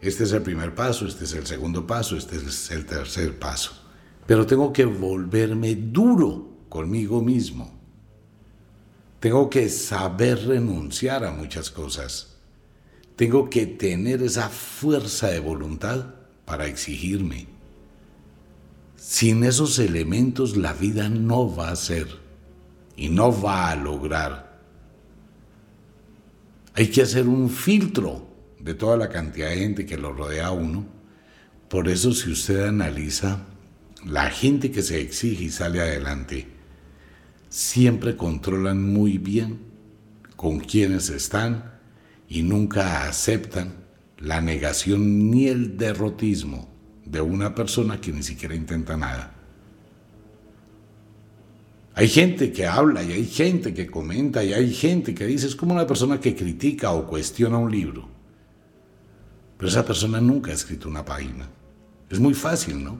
Este 0.01 0.23
es 0.25 0.31
el 0.31 0.43
primer 0.43 0.75
paso, 0.75 1.07
este 1.07 1.23
es 1.23 1.33
el 1.33 1.47
segundo 1.47 1.87
paso, 1.87 2.17
este 2.17 2.35
es 2.35 2.69
el 2.71 2.85
tercer 2.85 3.39
paso. 3.39 3.71
Pero 4.27 4.45
tengo 4.45 4.71
que 4.71 4.85
volverme 4.85 5.75
duro 5.75 6.49
conmigo 6.69 7.21
mismo. 7.21 7.73
Tengo 9.19 9.49
que 9.49 9.69
saber 9.69 10.45
renunciar 10.45 11.25
a 11.25 11.31
muchas 11.31 11.71
cosas. 11.71 12.35
Tengo 13.15 13.49
que 13.49 13.65
tener 13.65 14.21
esa 14.21 14.49
fuerza 14.49 15.29
de 15.29 15.39
voluntad 15.39 16.13
para 16.45 16.67
exigirme. 16.67 17.47
Sin 18.95 19.43
esos 19.43 19.79
elementos 19.79 20.55
la 20.55 20.73
vida 20.73 21.09
no 21.09 21.53
va 21.53 21.69
a 21.69 21.75
ser 21.75 22.07
y 22.95 23.09
no 23.09 23.41
va 23.41 23.71
a 23.71 23.75
lograr. 23.75 24.61
Hay 26.75 26.89
que 26.89 27.01
hacer 27.01 27.27
un 27.27 27.49
filtro 27.49 28.26
de 28.67 28.73
toda 28.73 28.97
la 28.97 29.07
cantidad 29.07 29.49
de 29.49 29.59
gente 29.59 29.85
que 29.85 29.95
lo 29.97 30.11
rodea 30.11 30.47
a 30.47 30.51
uno. 30.51 30.85
Por 31.69 31.87
eso 31.87 32.13
si 32.13 32.29
usted 32.29 32.65
analiza 32.65 33.45
la 34.05 34.29
gente 34.29 34.71
que 34.71 34.81
se 34.81 34.99
exige 34.99 35.45
y 35.45 35.49
sale 35.49 35.79
adelante, 35.79 36.47
siempre 37.47 38.17
controlan 38.17 38.83
muy 38.83 39.19
bien 39.19 39.59
con 40.35 40.59
quienes 40.59 41.09
están 41.09 41.79
y 42.27 42.43
nunca 42.43 43.07
aceptan 43.07 43.85
la 44.17 44.41
negación 44.41 45.31
ni 45.31 45.47
el 45.47 45.77
derrotismo 45.77 46.69
de 47.05 47.21
una 47.21 47.55
persona 47.55 48.01
que 48.01 48.11
ni 48.11 48.21
siquiera 48.21 48.53
intenta 48.53 48.97
nada. 48.97 49.33
Hay 51.93 52.09
gente 52.09 52.51
que 52.51 52.67
habla 52.67 53.01
y 53.01 53.13
hay 53.13 53.25
gente 53.25 53.73
que 53.73 53.87
comenta 53.87 54.43
y 54.43 54.51
hay 54.51 54.73
gente 54.73 55.15
que 55.15 55.25
dice, 55.25 55.47
es 55.47 55.55
como 55.55 55.73
una 55.73 55.87
persona 55.87 56.19
que 56.19 56.35
critica 56.35 56.91
o 56.91 57.07
cuestiona 57.07 57.57
un 57.57 57.71
libro. 57.71 58.16
Pero 59.57 59.69
esa 59.69 59.85
persona 59.85 60.21
nunca 60.21 60.51
ha 60.51 60.53
escrito 60.53 60.87
una 60.87 61.03
página. 61.03 61.47
Es 62.09 62.19
muy 62.19 62.33
fácil, 62.33 62.83
¿no? 62.83 62.97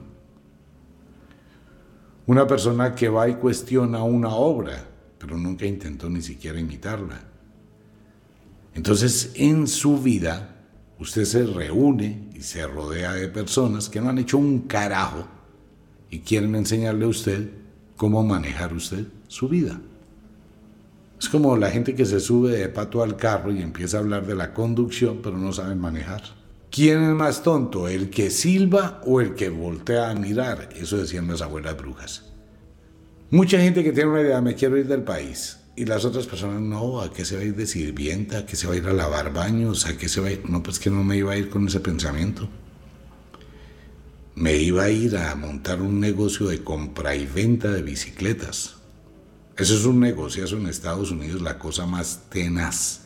Una 2.26 2.46
persona 2.46 2.94
que 2.94 3.08
va 3.08 3.28
y 3.28 3.36
cuestiona 3.36 4.02
una 4.02 4.34
obra, 4.34 4.86
pero 5.18 5.36
nunca 5.36 5.64
intentó 5.64 6.10
ni 6.10 6.20
siquiera 6.20 6.60
imitarla. 6.60 7.20
Entonces, 8.74 9.32
en 9.34 9.66
su 9.66 9.98
vida, 9.98 10.56
usted 10.98 11.24
se 11.24 11.46
reúne 11.46 12.28
y 12.34 12.42
se 12.42 12.66
rodea 12.66 13.12
de 13.12 13.28
personas 13.28 13.88
que 13.88 14.00
no 14.00 14.10
han 14.10 14.18
hecho 14.18 14.36
un 14.36 14.60
carajo 14.62 15.26
y 16.10 16.20
quieren 16.20 16.54
enseñarle 16.54 17.04
a 17.04 17.08
usted 17.08 17.50
cómo 17.96 18.22
manejar 18.22 18.74
usted 18.74 19.06
su 19.26 19.48
vida. 19.48 19.80
Es 21.20 21.28
como 21.28 21.56
la 21.56 21.70
gente 21.70 21.94
que 21.94 22.04
se 22.04 22.20
sube 22.20 22.56
de 22.56 22.68
pato 22.68 23.02
al 23.02 23.16
carro 23.16 23.52
y 23.52 23.60
empieza 23.60 23.96
a 23.96 24.00
hablar 24.00 24.26
de 24.26 24.36
la 24.36 24.54
conducción, 24.54 25.20
pero 25.22 25.36
no 25.36 25.52
saben 25.52 25.80
manejar. 25.80 26.37
¿Quién 26.70 27.02
es 27.02 27.14
más 27.14 27.42
tonto, 27.42 27.88
el 27.88 28.10
que 28.10 28.30
silba 28.30 29.00
o 29.06 29.20
el 29.20 29.34
que 29.34 29.48
voltea 29.48 30.10
a 30.10 30.14
mirar? 30.14 30.68
Eso 30.76 30.98
decían 30.98 31.26
las 31.26 31.40
abuelas 31.40 31.76
brujas. 31.76 32.24
Mucha 33.30 33.58
gente 33.58 33.82
que 33.82 33.92
tiene 33.92 34.10
una 34.10 34.20
idea, 34.20 34.40
me 34.40 34.54
quiero 34.54 34.76
ir 34.76 34.86
del 34.86 35.02
país. 35.02 35.58
Y 35.76 35.86
las 35.86 36.04
otras 36.04 36.26
personas, 36.26 36.60
no, 36.60 37.00
¿a 37.00 37.12
qué 37.12 37.24
se 37.24 37.36
va 37.36 37.42
a 37.42 37.44
ir 37.44 37.54
de 37.54 37.66
sirvienta? 37.66 38.38
¿A 38.38 38.46
qué 38.46 38.56
se 38.56 38.66
va 38.66 38.74
a 38.74 38.76
ir 38.76 38.86
a 38.86 38.92
lavar 38.92 39.32
baños? 39.32 39.86
¿A 39.86 39.96
qué 39.96 40.08
se 40.08 40.20
va? 40.20 40.28
No, 40.48 40.62
pues 40.62 40.78
que 40.78 40.90
no 40.90 41.04
me 41.04 41.16
iba 41.16 41.32
a 41.32 41.36
ir 41.36 41.48
con 41.48 41.66
ese 41.68 41.80
pensamiento. 41.80 42.48
Me 44.34 44.56
iba 44.56 44.84
a 44.84 44.90
ir 44.90 45.16
a 45.16 45.34
montar 45.36 45.80
un 45.80 46.00
negocio 46.00 46.48
de 46.48 46.62
compra 46.62 47.14
y 47.14 47.26
venta 47.26 47.70
de 47.70 47.82
bicicletas. 47.82 48.76
Eso 49.56 49.74
es 49.74 49.84
un 49.84 50.00
negocio 50.00 50.46
en 50.46 50.66
Estados 50.66 51.10
Unidos, 51.10 51.42
la 51.42 51.58
cosa 51.58 51.86
más 51.86 52.24
tenaz. 52.28 53.02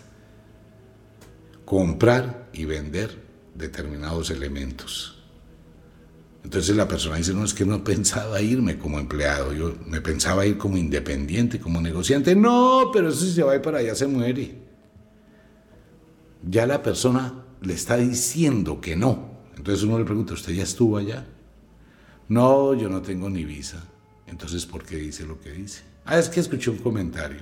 Comprar 1.65 2.49
y 2.53 2.65
vender 2.65 3.32
determinados 3.55 4.31
elementos. 4.31 5.19
Entonces 6.45 6.75
la 6.75 6.89
persona 6.89 7.17
dice, 7.17 7.35
no, 7.35 7.45
es 7.45 7.55
que 7.55 7.65
no 7.65 7.85
pensaba 7.85 8.41
irme 8.41 8.79
como 8.79 8.99
empleado, 8.99 9.53
yo 9.53 9.75
me 9.87 10.01
pensaba 10.01 10.45
ir 10.45 10.59
como 10.59 10.77
independiente, 10.77 11.61
como 11.61 11.81
negociante. 11.81 12.35
No, 12.35 12.91
pero 12.93 13.09
eso 13.09 13.25
si 13.25 13.33
se 13.33 13.43
va 13.43 13.61
para 13.63 13.79
allá 13.79 13.95
se 13.95 14.07
muere. 14.07 14.59
Ya 16.43 16.67
la 16.67 16.83
persona 16.83 17.45
le 17.61 17.75
está 17.75 17.97
diciendo 17.97 18.81
que 18.81 18.97
no. 18.97 19.31
Entonces 19.57 19.85
uno 19.85 19.99
le 19.99 20.05
pregunta, 20.05 20.35
¿usted 20.35 20.53
ya 20.53 20.65
estuvo 20.65 20.97
allá? 20.97 21.25
No, 22.29 22.75
yo 22.75 22.89
no 22.89 23.03
tengo 23.03 23.31
ni 23.31 23.45
visa. 23.45 23.85
Entonces, 24.27 24.67
¿por 24.67 24.85
qué 24.85 24.97
dice 24.97 25.27
lo 25.27 25.41
que 25.41 25.53
dice? 25.53 25.83
Ah, 26.05 26.19
es 26.19 26.29
que 26.29 26.41
escuché 26.41 26.71
un 26.71 26.79
comentario. 26.79 27.41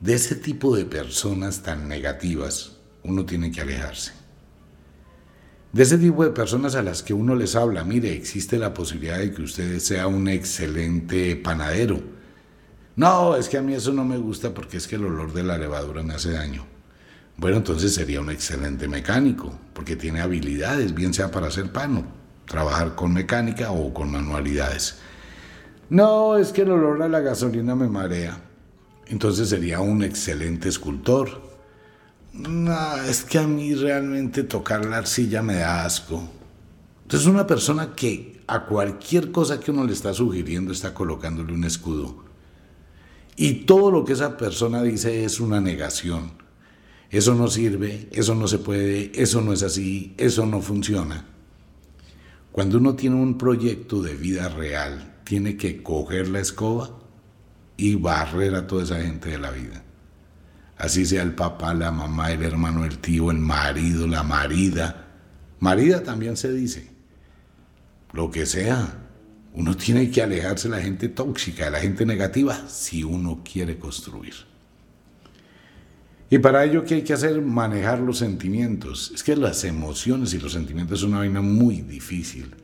De 0.00 0.14
ese 0.14 0.36
tipo 0.36 0.76
de 0.76 0.84
personas 0.84 1.62
tan 1.62 1.88
negativas, 1.88 2.76
uno 3.02 3.24
tiene 3.24 3.50
que 3.50 3.62
alejarse. 3.62 4.12
De 5.72 5.82
ese 5.82 5.98
tipo 5.98 6.24
de 6.24 6.30
personas 6.30 6.74
a 6.74 6.82
las 6.82 7.02
que 7.02 7.12
uno 7.12 7.34
les 7.34 7.54
habla, 7.54 7.84
mire, 7.84 8.14
existe 8.14 8.58
la 8.58 8.72
posibilidad 8.72 9.18
de 9.18 9.32
que 9.32 9.42
usted 9.42 9.78
sea 9.80 10.06
un 10.06 10.26
excelente 10.26 11.36
panadero. 11.36 12.00
No, 12.96 13.36
es 13.36 13.48
que 13.48 13.58
a 13.58 13.62
mí 13.62 13.74
eso 13.74 13.92
no 13.92 14.04
me 14.04 14.16
gusta 14.16 14.54
porque 14.54 14.78
es 14.78 14.88
que 14.88 14.96
el 14.96 15.04
olor 15.04 15.32
de 15.32 15.42
la 15.42 15.58
levadura 15.58 16.02
me 16.02 16.14
hace 16.14 16.32
daño. 16.32 16.64
Bueno, 17.36 17.58
entonces 17.58 17.94
sería 17.94 18.20
un 18.20 18.30
excelente 18.30 18.88
mecánico, 18.88 19.56
porque 19.74 19.94
tiene 19.94 20.20
habilidades, 20.20 20.94
bien 20.94 21.14
sea 21.14 21.30
para 21.30 21.48
hacer 21.48 21.70
pan 21.70 21.98
o 21.98 22.04
trabajar 22.46 22.94
con 22.94 23.12
mecánica 23.12 23.70
o 23.70 23.92
con 23.92 24.10
manualidades. 24.10 24.98
No, 25.90 26.38
es 26.38 26.50
que 26.50 26.62
el 26.62 26.70
olor 26.70 27.02
a 27.02 27.08
la 27.08 27.20
gasolina 27.20 27.74
me 27.76 27.88
marea. 27.88 28.40
Entonces 29.06 29.50
sería 29.50 29.80
un 29.80 30.02
excelente 30.02 30.68
escultor, 30.68 31.47
no, 32.38 32.96
es 33.02 33.24
que 33.24 33.38
a 33.38 33.48
mí 33.48 33.74
realmente 33.74 34.44
tocar 34.44 34.84
la 34.84 34.98
arcilla 34.98 35.42
me 35.42 35.56
da 35.56 35.84
asco. 35.84 36.22
Entonces 37.02 37.26
una 37.26 37.46
persona 37.46 37.94
que 37.96 38.42
a 38.46 38.64
cualquier 38.64 39.32
cosa 39.32 39.58
que 39.58 39.72
uno 39.72 39.84
le 39.84 39.92
está 39.92 40.14
sugiriendo 40.14 40.72
está 40.72 40.94
colocándole 40.94 41.52
un 41.52 41.64
escudo. 41.64 42.24
Y 43.36 43.64
todo 43.66 43.90
lo 43.90 44.04
que 44.04 44.12
esa 44.12 44.36
persona 44.36 44.82
dice 44.82 45.24
es 45.24 45.40
una 45.40 45.60
negación. 45.60 46.32
Eso 47.10 47.34
no 47.34 47.48
sirve, 47.48 48.08
eso 48.12 48.36
no 48.36 48.46
se 48.46 48.58
puede, 48.58 49.10
eso 49.20 49.40
no 49.40 49.52
es 49.52 49.64
así, 49.64 50.14
eso 50.16 50.46
no 50.46 50.60
funciona. 50.60 51.26
Cuando 52.52 52.78
uno 52.78 52.94
tiene 52.94 53.16
un 53.16 53.36
proyecto 53.36 54.00
de 54.00 54.14
vida 54.14 54.48
real, 54.48 55.16
tiene 55.24 55.56
que 55.56 55.82
coger 55.82 56.28
la 56.28 56.40
escoba 56.40 57.00
y 57.76 57.96
barrer 57.96 58.54
a 58.54 58.66
toda 58.68 58.84
esa 58.84 59.00
gente 59.00 59.30
de 59.30 59.38
la 59.38 59.50
vida 59.50 59.84
así 60.78 61.04
sea 61.04 61.22
el 61.22 61.34
papá, 61.34 61.74
la 61.74 61.90
mamá, 61.90 62.32
el 62.32 62.42
hermano, 62.42 62.84
el 62.84 62.98
tío, 62.98 63.30
el 63.30 63.38
marido, 63.38 64.06
la 64.06 64.22
marida. 64.22 65.06
Marida 65.60 66.02
también 66.02 66.36
se 66.36 66.52
dice. 66.52 66.90
Lo 68.12 68.30
que 68.30 68.46
sea. 68.46 69.04
Uno 69.54 69.76
tiene 69.76 70.10
que 70.10 70.22
alejarse 70.22 70.68
de 70.68 70.76
la 70.76 70.82
gente 70.82 71.08
tóxica, 71.08 71.64
de 71.64 71.70
la 71.72 71.80
gente 71.80 72.06
negativa, 72.06 72.68
si 72.68 73.02
uno 73.02 73.42
quiere 73.44 73.78
construir. 73.78 74.34
Y 76.30 76.38
para 76.38 76.64
ello, 76.64 76.84
¿qué 76.84 76.96
hay 76.96 77.02
que 77.02 77.14
hacer? 77.14 77.40
Manejar 77.40 78.00
los 78.00 78.18
sentimientos. 78.18 79.10
Es 79.14 79.22
que 79.22 79.34
las 79.34 79.64
emociones 79.64 80.34
y 80.34 80.38
los 80.38 80.52
sentimientos 80.52 81.00
es 81.00 81.04
una 81.04 81.18
vaina 81.18 81.40
muy 81.40 81.80
difícil. 81.80 82.54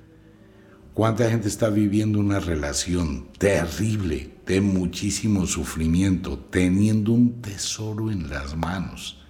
¿Cuánta 0.95 1.29
gente 1.29 1.49
está 1.49 1.71
viviendo 1.71 2.21
una 2.21 2.39
relación 2.39 3.27
terrible, 3.37 4.31
de 4.47 4.61
muchísimo 4.61 5.45
sufrimiento, 5.45 6.39
teniendo 6.39 7.11
un 7.11 7.43
tesoro 7.43 8.13
en 8.13 8.31
las 8.31 8.57
manos? 8.57 9.21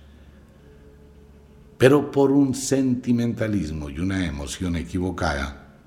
Pero 1.78 2.11
por 2.11 2.33
un 2.33 2.54
sentimentalismo 2.54 3.88
y 3.88 3.99
una 3.99 4.26
emoción 4.26 4.76
equivocada, 4.76 5.78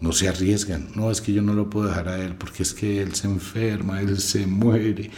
no 0.00 0.12
se 0.12 0.28
arriesgan. 0.28 0.88
No, 0.94 1.10
es 1.10 1.20
que 1.20 1.34
yo 1.34 1.42
no 1.42 1.52
lo 1.52 1.68
puedo 1.68 1.88
dejar 1.88 2.08
a 2.08 2.24
él 2.24 2.34
porque 2.36 2.62
es 2.62 2.72
que 2.72 3.02
él 3.02 3.14
se 3.14 3.26
enferma, 3.26 4.00
él 4.00 4.18
se 4.20 4.46
muere. 4.46 5.10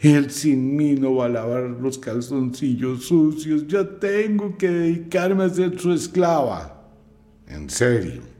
Él 0.00 0.30
sin 0.30 0.74
mí 0.74 0.94
no 0.94 1.16
va 1.16 1.26
a 1.26 1.28
lavar 1.28 1.64
los 1.78 1.98
calzoncillos 1.98 3.04
sucios. 3.04 3.66
Ya 3.66 3.98
tengo 3.98 4.56
que 4.56 4.70
dedicarme 4.70 5.44
a 5.44 5.50
ser 5.50 5.78
su 5.78 5.92
esclava. 5.92 6.90
En 7.46 7.68
serio. 7.68 8.32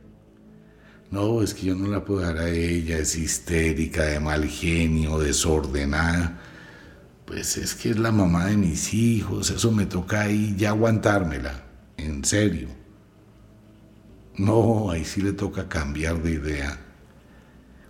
No, 1.12 1.42
es 1.42 1.52
que 1.52 1.66
yo 1.66 1.74
no 1.74 1.88
la 1.88 2.02
puedo 2.02 2.20
dejar 2.20 2.38
a 2.38 2.48
ella, 2.48 2.96
es 2.96 3.16
histérica, 3.16 4.02
de 4.04 4.18
mal 4.18 4.46
genio, 4.46 5.18
desordenada. 5.18 6.40
Pues 7.26 7.58
es 7.58 7.74
que 7.74 7.90
es 7.90 7.98
la 7.98 8.10
mamá 8.10 8.46
de 8.46 8.56
mis 8.56 8.94
hijos, 8.94 9.50
eso 9.50 9.70
me 9.72 9.84
toca 9.84 10.22
ahí 10.22 10.54
ya 10.56 10.70
aguantármela, 10.70 11.64
en 11.98 12.24
serio. 12.24 12.68
No, 14.38 14.90
ahí 14.90 15.04
sí 15.04 15.20
le 15.20 15.34
toca 15.34 15.68
cambiar 15.68 16.22
de 16.22 16.32
idea. 16.32 16.80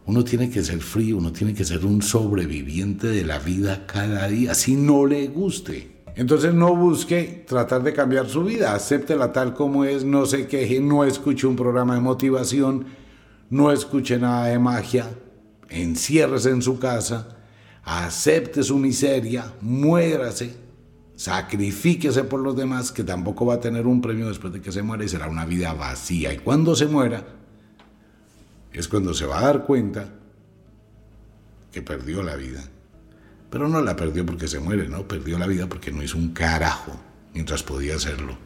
Uno 0.04 0.24
tiene 0.24 0.50
que 0.50 0.64
ser 0.64 0.80
frío, 0.80 1.18
uno 1.18 1.30
tiene 1.30 1.54
que 1.54 1.64
ser 1.64 1.87
un 1.87 2.02
sobreviviente 2.02 3.06
de 3.06 3.24
la 3.24 3.38
vida 3.38 3.87
cada 3.87 4.26
día, 4.26 4.52
si 4.54 4.74
no 4.74 5.06
le 5.06 5.28
guste. 5.28 6.02
Entonces 6.16 6.54
no 6.54 6.74
busque 6.74 7.44
tratar 7.46 7.85
de 7.85 7.92
cambiar 7.92 8.28
su 8.28 8.42
vida, 8.42 8.74
acéptela 8.74 9.32
tal 9.32 9.54
como 9.54 9.85
es, 9.85 10.04
no 10.04 10.26
se 10.26 10.48
queje, 10.48 10.80
no 10.80 11.04
escuche 11.04 11.46
un 11.46 11.54
programa 11.54 11.94
de 11.94 12.00
motivación 12.00 13.00
no 13.52 13.70
escuche 13.70 14.18
nada 14.18 14.46
de 14.46 14.58
magia, 14.58 15.10
enciérrese 15.68 16.48
en 16.48 16.62
su 16.62 16.78
casa, 16.78 17.36
acepte 17.84 18.62
su 18.62 18.78
miseria, 18.78 19.52
muérase, 19.60 20.56
sacrifíquese 21.16 22.24
por 22.24 22.40
los 22.40 22.56
demás, 22.56 22.90
que 22.92 23.04
tampoco 23.04 23.44
va 23.44 23.56
a 23.56 23.60
tener 23.60 23.86
un 23.86 24.00
premio 24.00 24.28
después 24.28 24.54
de 24.54 24.62
que 24.62 24.72
se 24.72 24.80
muera 24.80 25.04
y 25.04 25.08
será 25.10 25.28
una 25.28 25.44
vida 25.44 25.74
vacía. 25.74 26.32
Y 26.32 26.38
cuando 26.38 26.74
se 26.74 26.86
muera, 26.86 27.26
es 28.72 28.88
cuando 28.88 29.12
se 29.12 29.26
va 29.26 29.40
a 29.40 29.44
dar 29.44 29.64
cuenta 29.64 30.08
que 31.70 31.82
perdió 31.82 32.22
la 32.22 32.36
vida. 32.36 32.64
Pero 33.50 33.68
no 33.68 33.82
la 33.82 33.94
perdió 33.96 34.24
porque 34.24 34.48
se 34.48 34.60
muere, 34.60 34.88
no, 34.88 35.06
perdió 35.06 35.38
la 35.38 35.46
vida 35.46 35.68
porque 35.68 35.92
no 35.92 36.02
hizo 36.02 36.16
un 36.16 36.32
carajo 36.32 36.98
mientras 37.34 37.62
podía 37.62 37.96
hacerlo. 37.96 38.38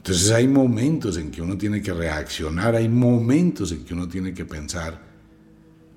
Entonces 0.00 0.30
hay 0.30 0.48
momentos 0.48 1.18
en 1.18 1.30
que 1.30 1.42
uno 1.42 1.58
tiene 1.58 1.82
que 1.82 1.92
reaccionar, 1.92 2.74
hay 2.74 2.88
momentos 2.88 3.70
en 3.70 3.84
que 3.84 3.92
uno 3.92 4.08
tiene 4.08 4.32
que 4.32 4.46
pensar 4.46 4.98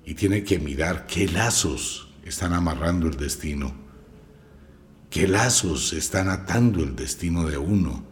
y 0.04 0.12
tiene 0.12 0.44
que 0.44 0.58
mirar 0.58 1.06
qué 1.06 1.26
lazos 1.26 2.12
están 2.22 2.52
amarrando 2.52 3.06
el 3.06 3.16
destino, 3.16 3.74
qué 5.08 5.26
lazos 5.26 5.94
están 5.94 6.28
atando 6.28 6.84
el 6.84 6.94
destino 6.94 7.46
de 7.46 7.56
uno 7.56 8.04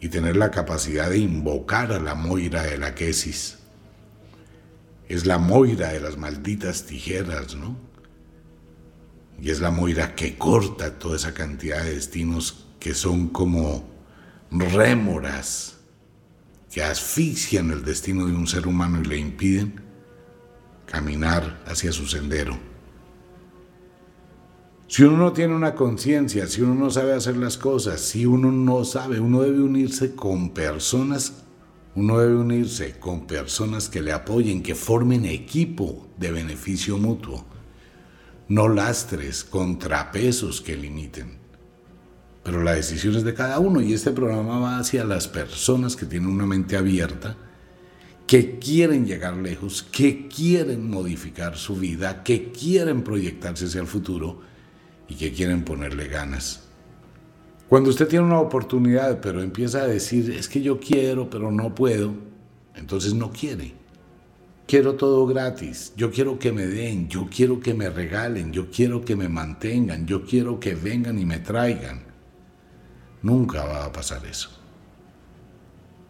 y 0.00 0.10
tener 0.10 0.36
la 0.36 0.50
capacidad 0.50 1.08
de 1.08 1.16
invocar 1.16 1.90
a 1.90 1.98
la 1.98 2.14
Moira 2.14 2.62
de 2.62 2.76
la 2.76 2.94
Quesis. 2.94 3.56
Es 5.08 5.24
la 5.24 5.38
Moira 5.38 5.94
de 5.94 6.00
las 6.00 6.18
malditas 6.18 6.84
tijeras, 6.84 7.54
¿no? 7.56 7.74
Y 9.40 9.48
es 9.48 9.60
la 9.60 9.70
Moira 9.70 10.14
que 10.14 10.36
corta 10.36 10.98
toda 10.98 11.16
esa 11.16 11.32
cantidad 11.32 11.82
de 11.82 11.94
destinos 11.94 12.66
que 12.78 12.92
son 12.92 13.28
como 13.28 13.97
rémoras 14.50 15.78
que 16.70 16.82
asfixian 16.82 17.70
el 17.70 17.84
destino 17.84 18.26
de 18.26 18.32
un 18.32 18.46
ser 18.46 18.66
humano 18.66 19.00
y 19.00 19.06
le 19.06 19.18
impiden 19.18 19.80
caminar 20.86 21.62
hacia 21.66 21.92
su 21.92 22.06
sendero. 22.06 22.58
Si 24.86 25.02
uno 25.02 25.18
no 25.18 25.32
tiene 25.32 25.54
una 25.54 25.74
conciencia, 25.74 26.46
si 26.46 26.62
uno 26.62 26.74
no 26.74 26.90
sabe 26.90 27.12
hacer 27.12 27.36
las 27.36 27.58
cosas, 27.58 28.00
si 28.00 28.24
uno 28.24 28.50
no 28.50 28.84
sabe, 28.84 29.20
uno 29.20 29.42
debe 29.42 29.60
unirse 29.60 30.14
con 30.14 30.50
personas, 30.50 31.44
uno 31.94 32.18
debe 32.18 32.36
unirse 32.36 32.98
con 32.98 33.26
personas 33.26 33.90
que 33.90 34.00
le 34.00 34.12
apoyen, 34.12 34.62
que 34.62 34.74
formen 34.74 35.26
equipo 35.26 36.08
de 36.16 36.32
beneficio 36.32 36.96
mutuo, 36.96 37.44
no 38.48 38.68
lastres, 38.68 39.44
contrapesos 39.44 40.62
que 40.62 40.74
limiten 40.74 41.37
pero 42.48 42.62
la 42.62 42.72
decisión 42.72 43.14
es 43.14 43.24
de 43.24 43.34
cada 43.34 43.58
uno 43.58 43.82
y 43.82 43.92
este 43.92 44.10
programa 44.10 44.58
va 44.58 44.78
hacia 44.78 45.04
las 45.04 45.28
personas 45.28 45.96
que 45.96 46.06
tienen 46.06 46.30
una 46.30 46.46
mente 46.46 46.78
abierta, 46.78 47.36
que 48.26 48.58
quieren 48.58 49.04
llegar 49.04 49.36
lejos, 49.36 49.82
que 49.82 50.28
quieren 50.28 50.88
modificar 50.88 51.58
su 51.58 51.76
vida, 51.76 52.22
que 52.22 52.50
quieren 52.50 53.02
proyectarse 53.02 53.66
hacia 53.66 53.82
el 53.82 53.86
futuro 53.86 54.40
y 55.10 55.16
que 55.16 55.30
quieren 55.30 55.62
ponerle 55.62 56.08
ganas. 56.08 56.62
Cuando 57.68 57.90
usted 57.90 58.08
tiene 58.08 58.24
una 58.24 58.40
oportunidad, 58.40 59.20
pero 59.20 59.42
empieza 59.42 59.82
a 59.82 59.86
decir, 59.86 60.30
es 60.30 60.48
que 60.48 60.62
yo 60.62 60.80
quiero, 60.80 61.28
pero 61.28 61.52
no 61.52 61.74
puedo, 61.74 62.14
entonces 62.76 63.12
no 63.12 63.30
quiere. 63.30 63.74
Quiero 64.66 64.94
todo 64.94 65.26
gratis, 65.26 65.92
yo 65.98 66.10
quiero 66.10 66.38
que 66.38 66.50
me 66.50 66.66
den, 66.66 67.10
yo 67.10 67.28
quiero 67.30 67.60
que 67.60 67.74
me 67.74 67.90
regalen, 67.90 68.54
yo 68.54 68.70
quiero 68.70 69.04
que 69.04 69.16
me 69.16 69.28
mantengan, 69.28 70.06
yo 70.06 70.24
quiero 70.24 70.58
que 70.58 70.74
vengan 70.74 71.18
y 71.18 71.26
me 71.26 71.40
traigan. 71.40 72.07
Nunca 73.22 73.64
va 73.64 73.84
a 73.84 73.92
pasar 73.92 74.24
eso. 74.26 74.50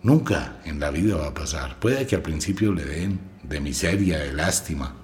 Nunca 0.03 0.61
en 0.65 0.79
la 0.79 0.91
vida 0.91 1.17
va 1.17 1.29
a 1.29 1.35
pasar. 1.35 1.79
Puede 1.81 2.07
que 2.07 2.17
al 2.17 2.23
principio 2.23 2.73
le 2.73 2.85
den 2.85 3.19
de 3.43 3.61
miseria, 3.61 4.19
de 4.19 4.33
lástima, 4.33 4.95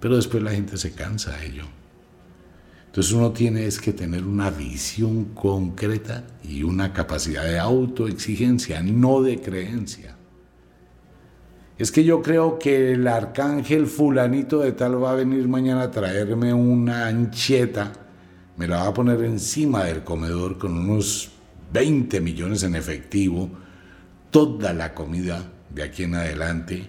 pero 0.00 0.16
después 0.16 0.42
la 0.42 0.52
gente 0.52 0.76
se 0.76 0.92
cansa 0.92 1.36
de 1.36 1.46
ello. 1.46 1.64
Entonces 2.86 3.12
uno 3.12 3.30
tiene 3.30 3.66
es 3.66 3.80
que 3.80 3.92
tener 3.92 4.24
una 4.24 4.50
visión 4.50 5.26
concreta 5.26 6.24
y 6.42 6.64
una 6.64 6.92
capacidad 6.92 7.44
de 7.44 7.58
autoexigencia, 7.60 8.82
no 8.82 9.22
de 9.22 9.40
creencia. 9.40 10.16
Es 11.78 11.92
que 11.92 12.02
yo 12.02 12.20
creo 12.20 12.58
que 12.58 12.92
el 12.92 13.06
arcángel 13.06 13.86
fulanito 13.86 14.58
de 14.58 14.72
tal 14.72 15.02
va 15.02 15.12
a 15.12 15.14
venir 15.14 15.46
mañana 15.46 15.84
a 15.84 15.90
traerme 15.90 16.52
una 16.52 17.06
ancheta, 17.06 17.92
me 18.60 18.68
la 18.68 18.76
va 18.76 18.88
a 18.88 18.94
poner 18.94 19.24
encima 19.24 19.84
del 19.84 20.04
comedor 20.04 20.58
con 20.58 20.76
unos 20.76 21.30
20 21.72 22.20
millones 22.20 22.62
en 22.62 22.74
efectivo, 22.74 23.48
toda 24.30 24.74
la 24.74 24.92
comida 24.92 25.50
de 25.70 25.82
aquí 25.82 26.02
en 26.02 26.16
adelante, 26.16 26.86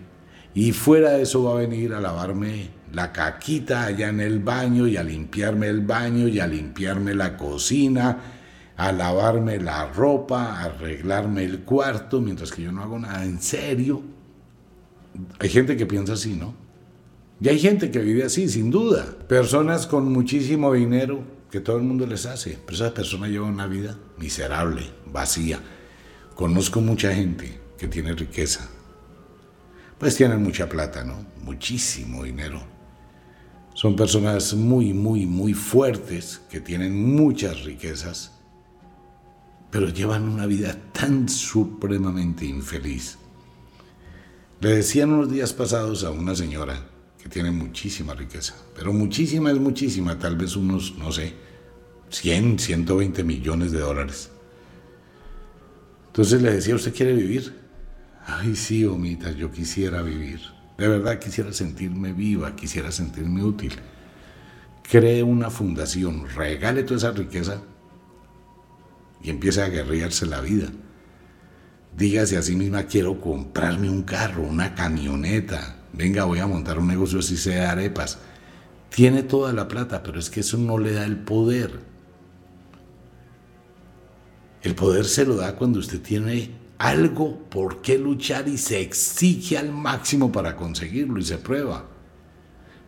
y 0.54 0.74
fuera 0.74 1.12
de 1.12 1.22
eso 1.22 1.46
va 1.46 1.54
a 1.54 1.62
venir 1.66 1.94
a 1.94 2.02
lavarme 2.02 2.72
la 2.92 3.14
caquita 3.14 3.86
allá 3.86 4.10
en 4.10 4.20
el 4.20 4.40
baño 4.40 4.86
y 4.86 4.98
a 4.98 5.04
limpiarme 5.04 5.70
el 5.70 5.80
baño 5.80 6.28
y 6.28 6.42
a 6.42 6.48
limpiarme 6.48 7.16
la 7.16 7.38
cocina, 7.38 8.18
a 8.76 8.92
lavarme 8.92 9.58
la 9.58 9.94
ropa, 9.94 10.48
a 10.48 10.64
arreglarme 10.66 11.46
el 11.46 11.62
cuarto, 11.62 12.20
mientras 12.20 12.52
que 12.52 12.64
yo 12.64 12.74
no 12.74 12.84
hago 12.84 13.00
nada. 13.00 13.24
¿En 13.24 13.42
serio? 13.42 14.02
Hay 15.40 15.48
gente 15.48 15.78
que 15.78 15.86
piensa 15.86 16.14
así, 16.14 16.34
¿no? 16.34 16.54
Y 17.40 17.48
hay 17.48 17.60
gente 17.60 17.92
que 17.92 18.00
vive 18.00 18.26
así, 18.26 18.50
sin 18.50 18.72
duda. 18.72 19.06
Personas 19.30 19.88
con 19.88 20.12
muchísimo 20.12 20.74
dinero 20.74 21.40
que 21.52 21.60
todo 21.60 21.78
el 21.78 21.84
mundo 21.84 22.08
les 22.08 22.26
hace. 22.26 22.58
Pero 22.66 22.76
esa 22.76 22.94
persona 22.94 23.28
lleva 23.28 23.46
una 23.46 23.68
vida 23.68 23.98
miserable, 24.18 24.90
vacía. 25.06 25.60
Conozco 26.36 26.82
mucha 26.82 27.14
gente 27.14 27.60
que 27.78 27.88
tiene 27.88 28.14
riqueza. 28.14 28.70
Pues 30.00 30.16
tienen 30.16 30.42
mucha 30.42 30.68
plata, 30.68 31.04
¿no? 31.04 31.26
Muchísimo 31.44 32.24
dinero 32.24 32.72
son 33.74 33.96
personas 33.96 34.54
muy, 34.54 34.94
muy, 34.94 35.26
muy 35.26 35.54
fuertes, 35.54 36.42
que 36.50 36.60
tienen 36.60 37.16
muchas 37.16 37.64
riquezas, 37.64 38.32
pero 39.72 39.90
llevan 39.90 40.28
una 40.28 40.46
vida 40.46 40.78
tan 40.92 41.30
supremamente 41.30 42.46
infeliz. 42.46 43.18
Le 44.60 44.76
decían 44.76 45.12
unos 45.12 45.32
días 45.32 45.54
pasados 45.54 46.04
a 46.04 46.12
una 46.12 46.36
señora 46.36 46.91
que 47.22 47.30
tiene 47.30 47.52
muchísima 47.52 48.14
riqueza, 48.14 48.56
pero 48.76 48.94
muchísima 48.94 49.52
es 49.52 49.60
muchísima, 49.60 50.18
tal 50.18 50.36
vez 50.36 50.56
unos, 50.56 50.96
no 50.98 51.12
sé, 51.12 51.34
100, 52.10 52.60
120 52.60 53.24
millones 53.24 53.72
de 53.72 53.80
dólares. 53.80 54.32
Entonces 56.08 56.42
le 56.42 56.54
decía, 56.54 56.76
¿usted 56.76 56.94
quiere 56.94 57.14
vivir? 57.14 57.54
Ay, 58.26 58.56
sí, 58.56 58.86
Omita, 58.86 59.32
yo 59.32 59.52
quisiera 59.52 60.02
vivir. 60.02 60.42
De 60.78 60.88
verdad 60.88 61.20
quisiera 61.20 61.54
sentirme 61.54 62.12
viva, 62.12 62.56
quisiera 62.56 62.92
sentirme 62.92 63.44
útil. 63.44 63.74
Cree 64.84 65.24
una 65.24 65.50
fundación, 65.50 66.28
regale 66.36 66.84
toda 66.84 66.98
esa 66.98 67.12
riqueza 67.12 67.62
y 69.24 69.30
empiece 69.30 69.62
a 69.62 69.70
guerrearse 69.70 70.26
la 70.26 70.42
vida. 70.42 70.70
Dígase 71.96 72.38
a 72.38 72.42
sí 72.42 72.56
misma, 72.56 72.84
quiero 72.84 73.22
comprarme 73.22 73.90
un 73.90 74.04
carro, 74.04 74.44
una 74.44 74.74
camioneta. 74.76 75.81
Venga, 75.94 76.24
voy 76.26 76.40
a 76.40 76.48
montar 76.48 76.80
un 76.80 76.88
negocio 76.88 77.20
así 77.20 77.38
sea 77.38 77.72
arepas. 77.72 78.20
Tiene 78.90 79.24
toda 79.24 79.54
la 79.54 79.68
plata, 79.68 80.04
pero 80.04 80.20
es 80.20 80.30
que 80.30 80.42
eso 80.42 80.58
no 80.58 80.78
le 80.78 80.94
da 80.94 81.06
el 81.06 81.18
poder. 81.18 81.80
El 84.62 84.76
poder 84.76 85.06
se 85.06 85.26
lo 85.26 85.36
da 85.36 85.56
cuando 85.56 85.80
usted 85.80 86.02
tiene 86.02 86.52
algo 86.78 87.50
por 87.50 87.82
qué 87.82 87.98
luchar 87.98 88.48
y 88.48 88.58
se 88.58 88.82
exige 88.82 89.58
al 89.58 89.72
máximo 89.72 90.32
para 90.32 90.56
conseguirlo 90.56 91.20
y 91.20 91.24
se 91.24 91.38
prueba. 91.38 91.88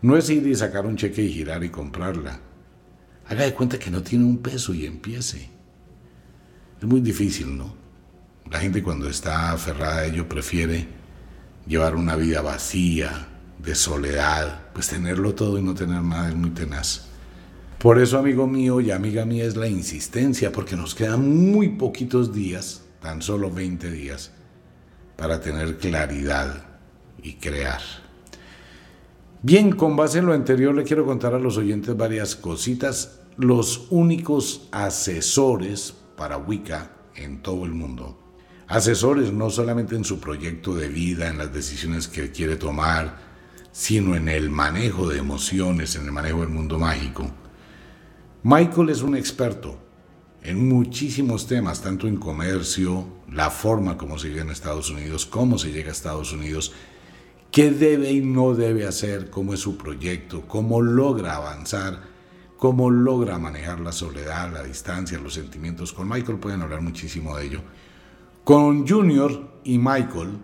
No 0.01 0.17
es 0.17 0.29
ir 0.29 0.45
y 0.45 0.55
sacar 0.55 0.85
un 0.85 0.97
cheque 0.97 1.23
y 1.23 1.31
girar 1.31 1.63
y 1.63 1.69
comprarla. 1.69 2.39
Haga 3.27 3.45
de 3.45 3.53
cuenta 3.53 3.79
que 3.79 3.89
no 3.89 4.01
tiene 4.01 4.25
un 4.25 4.39
peso 4.39 4.73
y 4.73 4.85
empiece. 4.85 5.49
Es 6.79 6.87
muy 6.87 7.01
difícil, 7.01 7.57
¿no? 7.57 7.75
La 8.51 8.59
gente 8.59 8.83
cuando 8.83 9.09
está 9.09 9.51
aferrada 9.51 9.99
a 9.99 10.05
ello 10.05 10.27
prefiere 10.27 11.02
llevar 11.65 11.95
una 11.95 12.15
vida 12.15 12.41
vacía, 12.41 13.27
de 13.59 13.75
soledad, 13.75 14.71
pues 14.73 14.89
tenerlo 14.89 15.33
todo 15.33 15.57
y 15.57 15.61
no 15.61 15.73
tener 15.73 16.01
nada 16.01 16.29
es 16.29 16.35
muy 16.35 16.49
tenaz. 16.49 17.07
Por 17.79 17.99
eso, 17.99 18.17
amigo 18.17 18.47
mío 18.47 18.81
y 18.81 18.91
amiga 18.91 19.25
mía, 19.25 19.45
es 19.45 19.55
la 19.55 19.67
insistencia, 19.67 20.51
porque 20.51 20.75
nos 20.75 20.95
quedan 20.95 21.51
muy 21.51 21.69
poquitos 21.69 22.33
días 22.33 22.83
tan 23.01 23.21
solo 23.21 23.51
20 23.51 23.91
días, 23.91 24.31
para 25.17 25.41
tener 25.41 25.77
claridad 25.77 26.65
y 27.21 27.33
crear. 27.33 27.81
Bien, 29.41 29.75
con 29.75 29.97
base 29.97 30.19
en 30.19 30.25
lo 30.25 30.33
anterior 30.33 30.73
le 30.73 30.85
quiero 30.85 31.05
contar 31.05 31.33
a 31.33 31.39
los 31.39 31.57
oyentes 31.57 31.97
varias 31.97 32.35
cositas. 32.37 33.19
Los 33.35 33.87
únicos 33.89 34.69
asesores 34.71 35.93
para 36.15 36.37
Wicca 36.37 36.91
en 37.15 37.41
todo 37.41 37.65
el 37.65 37.71
mundo. 37.71 38.22
Asesores 38.73 39.31
no 39.31 39.51
solamente 39.51 39.95
en 39.95 40.03
su 40.03 40.19
proyecto 40.19 40.73
de 40.73 40.87
vida, 40.87 41.29
en 41.29 41.37
las 41.37 41.53
decisiones 41.53 42.07
que 42.07 42.31
quiere 42.31 42.55
tomar, 42.55 43.19
sino 43.71 44.15
en 44.15 44.27
el 44.27 44.49
manejo 44.49 45.07
de 45.07 45.19
emociones, 45.19 45.95
en 45.95 46.05
el 46.05 46.11
manejo 46.11 46.39
del 46.39 46.49
mundo 46.49 46.79
mágico. 46.79 47.29
Michael 48.41 48.89
es 48.89 49.03
un 49.03 49.15
experto 49.15 49.77
en 50.41 50.67
muchísimos 50.67 51.45
temas, 51.45 51.83
tanto 51.83 52.07
en 52.07 52.17
comercio, 52.17 53.05
la 53.31 53.51
forma 53.51 53.95
como 53.95 54.17
se 54.17 54.29
llega 54.29 54.41
en 54.41 54.49
Estados 54.49 54.89
Unidos, 54.89 55.27
cómo 55.27 55.59
se 55.59 55.71
llega 55.71 55.89
a 55.89 55.91
Estados 55.91 56.33
Unidos, 56.33 56.73
qué 57.51 57.69
debe 57.69 58.11
y 58.11 58.21
no 58.21 58.55
debe 58.55 58.87
hacer, 58.87 59.29
cómo 59.29 59.53
es 59.53 59.59
su 59.59 59.77
proyecto, 59.77 60.47
cómo 60.47 60.81
logra 60.81 61.35
avanzar, 61.35 62.01
cómo 62.57 62.89
logra 62.89 63.37
manejar 63.37 63.79
la 63.81 63.91
soledad, 63.91 64.51
la 64.51 64.63
distancia, 64.63 65.19
los 65.19 65.35
sentimientos. 65.35 65.93
Con 65.93 66.09
Michael 66.09 66.39
pueden 66.39 66.63
hablar 66.63 66.81
muchísimo 66.81 67.37
de 67.37 67.45
ello. 67.45 67.61
Con 68.43 68.87
Junior 68.87 69.61
y 69.63 69.77
Michael, 69.77 70.37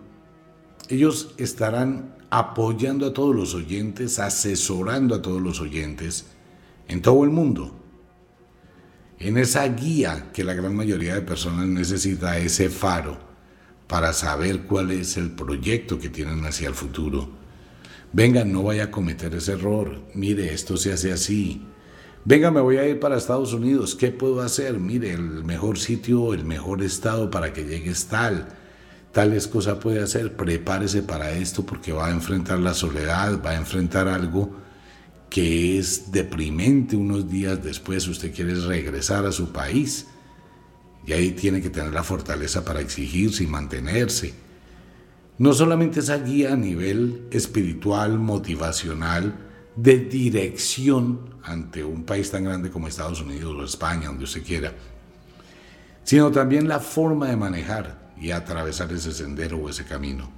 ellos 0.87 1.33
estarán 1.37 2.15
apoyando 2.29 3.07
a 3.07 3.13
todos 3.13 3.35
los 3.35 3.53
oyentes, 3.55 4.19
asesorando 4.19 5.15
a 5.15 5.21
todos 5.21 5.41
los 5.41 5.59
oyentes 5.59 6.27
en 6.87 7.01
todo 7.01 7.23
el 7.23 7.29
mundo 7.29 7.79
en 9.19 9.37
esa 9.37 9.67
guía 9.67 10.29
que 10.33 10.43
la 10.43 10.53
gran 10.53 10.75
mayoría 10.75 11.15
de 11.15 11.21
personas 11.21 11.67
necesita, 11.67 12.37
ese 12.37 12.69
faro, 12.69 13.17
para 13.87 14.13
saber 14.13 14.61
cuál 14.61 14.91
es 14.91 15.17
el 15.17 15.31
proyecto 15.31 15.99
que 15.99 16.09
tienen 16.09 16.45
hacia 16.45 16.69
el 16.69 16.73
futuro. 16.73 17.29
Venga, 18.13 18.45
no 18.45 18.63
vaya 18.63 18.85
a 18.85 18.91
cometer 18.91 19.35
ese 19.35 19.53
error. 19.53 20.01
Mire, 20.15 20.53
esto 20.53 20.77
se 20.77 20.93
hace 20.93 21.11
así. 21.11 21.65
Venga, 22.25 22.51
me 22.51 22.61
voy 22.61 22.77
a 22.77 22.87
ir 22.87 22.99
para 22.99 23.17
Estados 23.17 23.53
Unidos. 23.53 23.95
¿Qué 23.95 24.11
puedo 24.11 24.41
hacer? 24.41 24.79
Mire, 24.79 25.13
el 25.13 25.43
mejor 25.43 25.79
sitio, 25.79 26.33
el 26.33 26.45
mejor 26.45 26.83
estado 26.83 27.31
para 27.31 27.53
que 27.53 27.65
llegues 27.65 28.07
tal. 28.07 28.47
Tales 29.11 29.47
cosas 29.47 29.77
puede 29.77 30.01
hacer. 30.01 30.35
Prepárese 30.35 31.01
para 31.01 31.31
esto 31.31 31.65
porque 31.65 31.93
va 31.93 32.07
a 32.07 32.11
enfrentar 32.11 32.59
la 32.59 32.73
soledad, 32.73 33.41
va 33.43 33.51
a 33.51 33.55
enfrentar 33.55 34.07
algo 34.07 34.51
que 35.29 35.77
es 35.77 36.11
deprimente 36.11 36.95
unos 36.95 37.29
días 37.29 37.63
después, 37.63 38.07
usted 38.07 38.33
quiere 38.33 38.55
regresar 38.55 39.25
a 39.25 39.31
su 39.31 39.51
país 39.51 40.07
y 41.05 41.13
ahí 41.13 41.31
tiene 41.31 41.61
que 41.61 41.69
tener 41.69 41.93
la 41.93 42.03
fortaleza 42.03 42.65
para 42.65 42.81
exigirse 42.81 43.43
y 43.43 43.47
mantenerse. 43.47 44.33
No 45.37 45.53
solamente 45.53 46.01
esa 46.01 46.17
guía 46.17 46.53
a 46.53 46.57
nivel 46.57 47.27
espiritual, 47.31 48.19
motivacional, 48.19 49.48
de 49.81 49.97
dirección 49.97 51.35
ante 51.43 51.83
un 51.83 52.03
país 52.03 52.29
tan 52.29 52.43
grande 52.43 52.69
como 52.69 52.87
Estados 52.87 53.21
Unidos 53.21 53.55
o 53.57 53.63
España, 53.63 54.07
donde 54.07 54.25
usted 54.25 54.43
quiera, 54.43 54.73
sino 56.03 56.31
también 56.31 56.67
la 56.67 56.79
forma 56.79 57.27
de 57.27 57.37
manejar 57.37 58.11
y 58.19 58.31
atravesar 58.31 58.91
ese 58.91 59.13
sendero 59.13 59.57
o 59.57 59.69
ese 59.69 59.85
camino. 59.85 60.29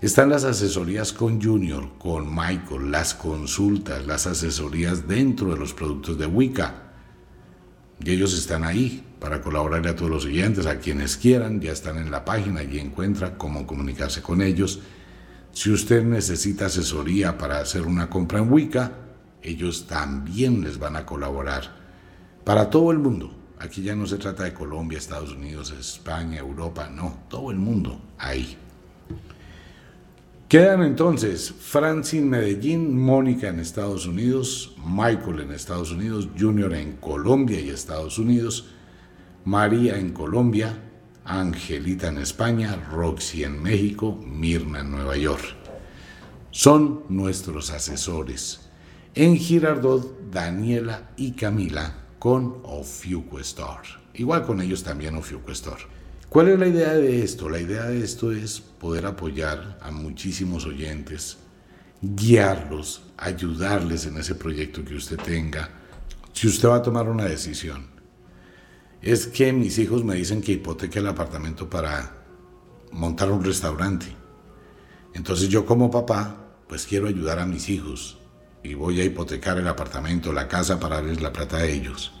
Están 0.00 0.30
las 0.30 0.44
asesorías 0.44 1.12
con 1.12 1.42
Junior, 1.42 1.98
con 1.98 2.34
Michael, 2.34 2.90
las 2.90 3.14
consultas, 3.14 4.06
las 4.06 4.26
asesorías 4.26 5.06
dentro 5.06 5.50
de 5.50 5.58
los 5.58 5.74
productos 5.74 6.18
de 6.18 6.26
Wicca. 6.26 6.92
Y 8.02 8.10
ellos 8.10 8.32
están 8.34 8.64
ahí 8.64 9.04
para 9.20 9.40
colaborar 9.40 9.86
a 9.86 9.94
todos 9.96 10.10
los 10.10 10.24
oyentes, 10.24 10.66
a 10.66 10.78
quienes 10.78 11.16
quieran, 11.16 11.60
ya 11.60 11.72
están 11.72 11.98
en 11.98 12.10
la 12.10 12.24
página 12.24 12.62
y 12.62 12.78
encuentra 12.78 13.36
cómo 13.36 13.66
comunicarse 13.66 14.22
con 14.22 14.42
ellos. 14.42 14.80
Si 15.54 15.70
usted 15.70 16.02
necesita 16.02 16.66
asesoría 16.66 17.38
para 17.38 17.60
hacer 17.60 17.82
una 17.82 18.10
compra 18.10 18.40
en 18.40 18.52
Wicca, 18.52 18.90
ellos 19.40 19.86
también 19.86 20.62
les 20.62 20.78
van 20.78 20.96
a 20.96 21.06
colaborar. 21.06 21.76
Para 22.42 22.68
todo 22.68 22.90
el 22.90 22.98
mundo. 22.98 23.32
Aquí 23.60 23.80
ya 23.80 23.94
no 23.94 24.04
se 24.04 24.18
trata 24.18 24.42
de 24.42 24.52
Colombia, 24.52 24.98
Estados 24.98 25.32
Unidos, 25.32 25.70
España, 25.70 26.38
Europa, 26.38 26.90
no, 26.92 27.20
todo 27.28 27.52
el 27.52 27.56
mundo 27.56 27.98
ahí. 28.18 28.58
Quedan 30.48 30.82
entonces 30.82 31.54
Francis 31.58 32.20
en 32.20 32.30
Medellín, 32.30 32.98
Mónica 32.98 33.48
en 33.48 33.60
Estados 33.60 34.06
Unidos, 34.06 34.76
Michael 34.84 35.40
en 35.40 35.52
Estados 35.52 35.92
Unidos, 35.92 36.28
Junior 36.38 36.74
en 36.74 36.96
Colombia 36.96 37.60
y 37.60 37.70
Estados 37.70 38.18
Unidos, 38.18 38.66
María 39.44 39.98
en 39.98 40.12
Colombia, 40.12 40.83
Angelita 41.24 42.08
en 42.08 42.18
España, 42.18 42.76
Roxy 42.90 43.44
en 43.44 43.62
México, 43.62 44.14
Mirna 44.14 44.80
en 44.80 44.90
Nueva 44.90 45.16
York. 45.16 45.44
Son 46.50 47.04
nuestros 47.08 47.70
asesores. 47.70 48.68
En 49.14 49.36
Girardot, 49.36 50.30
Daniela 50.30 51.10
y 51.16 51.32
Camila 51.32 51.94
con 52.18 52.60
Ofiuco. 52.64 53.38
Igual 54.14 54.44
con 54.44 54.60
ellos 54.60 54.82
también 54.82 55.16
Ofiuco. 55.16 55.52
¿Cuál 56.28 56.48
es 56.48 56.58
la 56.58 56.66
idea 56.66 56.94
de 56.94 57.22
esto? 57.22 57.48
La 57.48 57.60
idea 57.60 57.84
de 57.84 58.02
esto 58.02 58.32
es 58.32 58.60
poder 58.60 59.06
apoyar 59.06 59.78
a 59.80 59.90
muchísimos 59.90 60.66
oyentes, 60.66 61.38
guiarlos, 62.02 63.02
ayudarles 63.16 64.06
en 64.06 64.18
ese 64.18 64.34
proyecto 64.34 64.84
que 64.84 64.96
usted 64.96 65.16
tenga. 65.16 65.70
Si 66.32 66.48
usted 66.48 66.68
va 66.68 66.76
a 66.76 66.82
tomar 66.82 67.08
una 67.08 67.24
decisión, 67.24 67.93
es 69.04 69.26
que 69.26 69.52
mis 69.52 69.78
hijos 69.78 70.02
me 70.02 70.14
dicen 70.14 70.40
que 70.40 70.52
hipoteque 70.52 70.98
el 70.98 71.06
apartamento 71.06 71.68
para 71.68 72.24
montar 72.90 73.30
un 73.30 73.44
restaurante. 73.44 74.06
Entonces 75.12 75.50
yo 75.50 75.66
como 75.66 75.90
papá, 75.90 76.36
pues 76.66 76.86
quiero 76.86 77.06
ayudar 77.06 77.38
a 77.38 77.44
mis 77.44 77.68
hijos 77.68 78.16
y 78.62 78.72
voy 78.72 79.02
a 79.02 79.04
hipotecar 79.04 79.58
el 79.58 79.68
apartamento, 79.68 80.32
la 80.32 80.48
casa 80.48 80.80
para 80.80 80.96
darles 80.96 81.20
la 81.20 81.34
plata 81.34 81.58
a 81.58 81.66
ellos. 81.66 82.12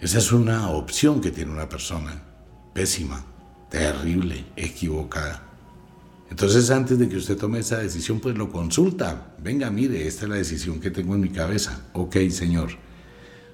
Esa 0.00 0.18
es 0.18 0.32
una 0.32 0.68
opción 0.70 1.20
que 1.20 1.30
tiene 1.30 1.52
una 1.52 1.68
persona 1.68 2.24
pésima, 2.74 3.24
terrible, 3.70 4.44
equivocada. 4.56 5.48
Entonces 6.28 6.72
antes 6.72 6.98
de 6.98 7.08
que 7.08 7.18
usted 7.18 7.36
tome 7.36 7.60
esa 7.60 7.78
decisión, 7.78 8.18
pues 8.18 8.36
lo 8.36 8.50
consulta. 8.50 9.36
Venga, 9.38 9.70
mire, 9.70 10.08
esta 10.08 10.24
es 10.24 10.28
la 10.28 10.36
decisión 10.36 10.80
que 10.80 10.90
tengo 10.90 11.14
en 11.14 11.20
mi 11.20 11.28
cabeza. 11.28 11.82
Ok, 11.92 12.16
señor. 12.30 12.70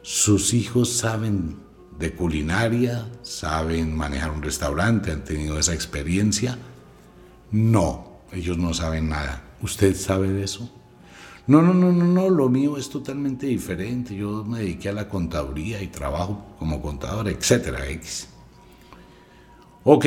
Sus 0.01 0.55
hijos 0.55 0.91
saben 0.91 1.68
de 1.99 2.13
culinaria, 2.13 3.09
saben 3.23 3.97
manejar 3.97 4.31
un 4.31 4.43
restaurante, 4.43 5.11
han 5.11 5.25
tenido 5.25 5.59
esa 5.59 5.75
experiencia. 5.75 6.59
No, 7.51 8.21
ellos 8.33 8.59
no 8.59 8.73
saben 8.75 9.09
nada. 9.09 9.43
¿Usted 9.61 9.97
sabe 9.97 10.29
de 10.29 10.45
eso? 10.45 10.71
No, 11.47 11.63
no, 11.63 11.73
no, 11.73 11.93
no, 11.93 12.05
no, 12.05 12.29
lo 12.29 12.49
mío 12.49 12.77
es 12.77 12.91
totalmente 12.91 13.47
diferente. 13.47 14.15
Yo 14.15 14.45
me 14.45 14.61
dediqué 14.61 14.91
a 14.91 14.93
la 14.93 15.09
contaduría 15.09 15.83
y 15.83 15.89
trabajo 15.89 16.55
como 16.59 16.81
contador, 16.83 17.29
etcétera, 17.29 17.89
X. 17.89 18.29
Ok, 19.85 20.07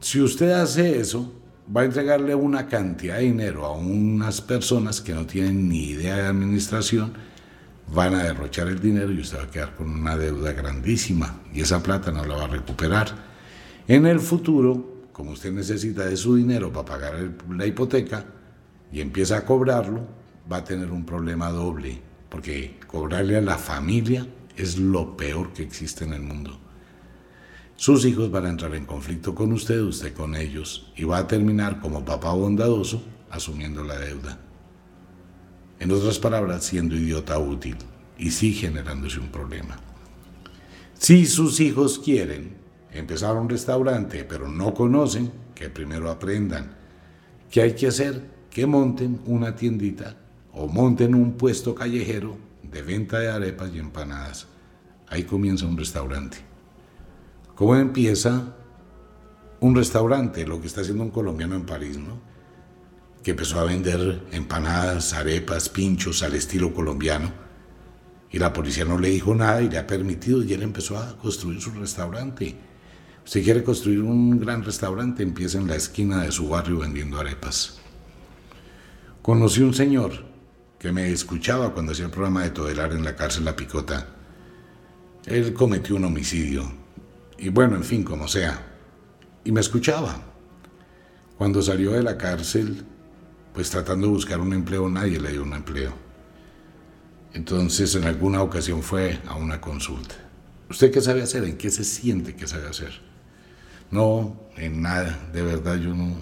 si 0.00 0.20
usted 0.22 0.52
hace 0.52 0.98
eso, 0.98 1.32
va 1.74 1.82
a 1.82 1.84
entregarle 1.84 2.34
una 2.34 2.66
cantidad 2.66 3.16
de 3.16 3.24
dinero 3.24 3.66
a 3.66 3.72
unas 3.72 4.40
personas 4.40 5.00
que 5.00 5.12
no 5.12 5.26
tienen 5.26 5.68
ni 5.68 5.90
idea 5.90 6.16
de 6.16 6.26
administración, 6.26 7.12
van 7.92 8.14
a 8.14 8.24
derrochar 8.24 8.68
el 8.68 8.80
dinero 8.80 9.10
y 9.12 9.20
usted 9.20 9.38
va 9.38 9.42
a 9.44 9.50
quedar 9.50 9.74
con 9.74 9.90
una 9.90 10.16
deuda 10.16 10.52
grandísima 10.52 11.40
y 11.52 11.60
esa 11.60 11.82
plata 11.82 12.10
no 12.10 12.24
la 12.24 12.36
va 12.36 12.44
a 12.44 12.48
recuperar. 12.48 13.08
En 13.86 14.06
el 14.06 14.20
futuro, 14.20 15.06
como 15.12 15.32
usted 15.32 15.52
necesita 15.52 16.04
de 16.04 16.16
su 16.16 16.36
dinero 16.36 16.72
para 16.72 16.84
pagar 16.84 17.14
la 17.50 17.66
hipoteca 17.66 18.24
y 18.92 19.00
empieza 19.00 19.38
a 19.38 19.44
cobrarlo, 19.44 20.06
va 20.50 20.58
a 20.58 20.64
tener 20.64 20.90
un 20.90 21.04
problema 21.04 21.50
doble, 21.50 22.00
porque 22.28 22.78
cobrarle 22.86 23.36
a 23.36 23.40
la 23.40 23.58
familia 23.58 24.26
es 24.56 24.78
lo 24.78 25.16
peor 25.16 25.52
que 25.52 25.62
existe 25.62 26.04
en 26.04 26.12
el 26.12 26.22
mundo. 26.22 26.58
Sus 27.76 28.04
hijos 28.04 28.30
van 28.30 28.46
a 28.46 28.50
entrar 28.50 28.74
en 28.74 28.86
conflicto 28.86 29.34
con 29.34 29.52
usted, 29.52 29.80
usted 29.80 30.12
con 30.12 30.34
ellos, 30.34 30.92
y 30.96 31.04
va 31.04 31.18
a 31.18 31.28
terminar 31.28 31.80
como 31.80 32.04
papá 32.04 32.32
bondadoso 32.32 33.02
asumiendo 33.30 33.84
la 33.84 33.98
deuda. 33.98 34.38
En 35.80 35.92
otras 35.92 36.18
palabras, 36.18 36.64
siendo 36.64 36.96
idiota 36.96 37.38
útil 37.38 37.76
y 38.18 38.30
sí 38.30 38.52
generándose 38.52 39.20
un 39.20 39.28
problema. 39.28 39.78
Si 40.94 41.26
sus 41.26 41.60
hijos 41.60 42.00
quieren 42.00 42.56
empezar 42.90 43.36
un 43.36 43.48
restaurante 43.48 44.24
pero 44.24 44.48
no 44.48 44.74
conocen, 44.74 45.30
que 45.54 45.70
primero 45.70 46.10
aprendan 46.10 46.76
qué 47.50 47.62
hay 47.62 47.74
que 47.74 47.88
hacer, 47.88 48.28
que 48.50 48.66
monten 48.66 49.20
una 49.26 49.54
tiendita 49.54 50.16
o 50.52 50.66
monten 50.66 51.14
un 51.14 51.34
puesto 51.34 51.74
callejero 51.74 52.36
de 52.62 52.82
venta 52.82 53.20
de 53.20 53.28
arepas 53.28 53.70
y 53.72 53.78
empanadas. 53.78 54.46
Ahí 55.08 55.24
comienza 55.24 55.66
un 55.66 55.76
restaurante. 55.76 56.38
¿Cómo 57.54 57.76
empieza 57.76 58.56
un 59.60 59.74
restaurante? 59.74 60.46
Lo 60.46 60.60
que 60.60 60.66
está 60.66 60.82
haciendo 60.82 61.04
un 61.04 61.10
colombiano 61.10 61.56
en 61.56 61.64
París, 61.64 61.98
¿no? 61.98 62.27
Que 63.22 63.32
empezó 63.32 63.60
a 63.60 63.64
vender 63.64 64.26
empanadas, 64.32 65.12
arepas, 65.12 65.68
pinchos 65.68 66.22
al 66.22 66.34
estilo 66.34 66.72
colombiano. 66.72 67.32
Y 68.30 68.38
la 68.38 68.52
policía 68.52 68.84
no 68.84 68.98
le 68.98 69.10
dijo 69.10 69.34
nada 69.34 69.62
y 69.62 69.70
le 69.70 69.78
ha 69.78 69.86
permitido 69.86 70.42
y 70.42 70.52
él 70.52 70.62
empezó 70.62 70.98
a 70.98 71.16
construir 71.18 71.60
su 71.60 71.70
restaurante. 71.72 72.54
Si 73.24 73.42
quiere 73.42 73.62
construir 73.62 74.00
un 74.00 74.38
gran 74.40 74.64
restaurante, 74.64 75.22
empieza 75.22 75.58
en 75.58 75.66
la 75.66 75.76
esquina 75.76 76.22
de 76.22 76.32
su 76.32 76.48
barrio 76.48 76.78
vendiendo 76.78 77.18
arepas. 77.18 77.78
Conocí 79.22 79.62
un 79.62 79.74
señor 79.74 80.24
que 80.78 80.92
me 80.92 81.10
escuchaba 81.10 81.74
cuando 81.74 81.92
hacía 81.92 82.06
el 82.06 82.10
programa 82.10 82.44
de 82.44 82.50
Todelar 82.50 82.92
en 82.92 83.04
la 83.04 83.16
cárcel 83.16 83.44
La 83.44 83.56
Picota. 83.56 84.06
Él 85.26 85.52
cometió 85.52 85.96
un 85.96 86.04
homicidio 86.04 86.72
y 87.38 87.50
bueno, 87.50 87.76
en 87.76 87.84
fin, 87.84 88.02
como 88.02 88.26
sea. 88.26 88.60
Y 89.44 89.52
me 89.52 89.60
escuchaba. 89.60 90.22
Cuando 91.36 91.62
salió 91.62 91.92
de 91.92 92.02
la 92.02 92.18
cárcel, 92.18 92.84
pues 93.52 93.70
tratando 93.70 94.06
de 94.06 94.12
buscar 94.12 94.40
un 94.40 94.52
empleo, 94.52 94.88
nadie 94.88 95.20
le 95.20 95.32
dio 95.32 95.42
un 95.42 95.52
empleo. 95.52 95.92
Entonces, 97.34 97.94
en 97.94 98.04
alguna 98.04 98.42
ocasión 98.42 98.82
fue 98.82 99.20
a 99.26 99.36
una 99.36 99.60
consulta. 99.60 100.14
¿Usted 100.70 100.90
qué 100.90 101.00
sabe 101.00 101.22
hacer? 101.22 101.44
¿En 101.44 101.56
qué 101.56 101.70
se 101.70 101.84
siente 101.84 102.34
que 102.34 102.46
sabe 102.46 102.68
hacer? 102.68 103.00
No, 103.90 104.48
en 104.56 104.82
nada, 104.82 105.28
de 105.32 105.42
verdad 105.42 105.76
yo 105.76 105.94
no. 105.94 106.16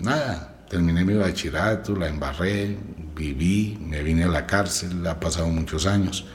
Nada. 0.00 0.54
Terminé 0.68 1.02
mi 1.02 1.14
bachillerato, 1.14 1.96
la 1.96 2.08
embarré, 2.08 2.76
viví, 3.16 3.78
me 3.80 4.02
vine 4.02 4.24
a 4.24 4.28
la 4.28 4.46
cárcel, 4.46 5.06
ha 5.06 5.18
pasado 5.18 5.48
muchos 5.48 5.86
años. 5.86 6.26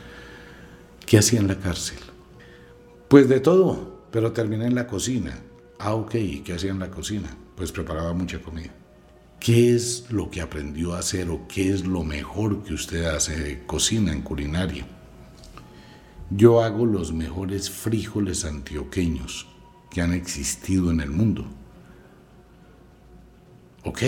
¿Qué 1.06 1.20
hacía 1.20 1.40
en 1.40 1.48
la 1.48 1.60
cárcel? 1.60 2.00
Pues 3.08 3.30
de 3.30 3.40
todo, 3.40 4.08
pero 4.12 4.32
terminé 4.32 4.66
en 4.66 4.74
la 4.74 4.88
cocina. 4.88 5.38
Ah, 5.78 5.94
ok, 5.94 6.16
¿y 6.16 6.40
qué 6.40 6.54
hacía 6.54 6.72
en 6.72 6.80
la 6.80 6.90
cocina? 6.90 7.30
Pues 7.56 7.72
preparaba 7.72 8.14
mucha 8.14 8.40
comida. 8.40 8.72
¿Qué 9.44 9.76
es 9.76 10.06
lo 10.10 10.32
que 10.32 10.40
aprendió 10.40 10.94
a 10.94 11.00
hacer 11.00 11.30
o 11.30 11.50
qué 11.50 11.74
es 11.74 11.86
lo 11.86 12.06
mejor 12.06 12.64
que 12.64 12.74
usted 12.74 13.04
hace 13.04 13.38
de 13.38 13.66
cocina 13.66 14.14
en 14.14 14.22
culinaria? 14.22 14.88
Yo 16.30 16.64
hago 16.64 16.86
los 16.86 17.12
mejores 17.12 17.70
frijoles 17.70 18.46
antioqueños 18.46 19.46
que 19.92 20.00
han 20.00 20.14
existido 20.14 20.92
en 20.92 21.02
el 21.02 21.10
mundo. 21.10 21.46
Ok, 23.84 24.04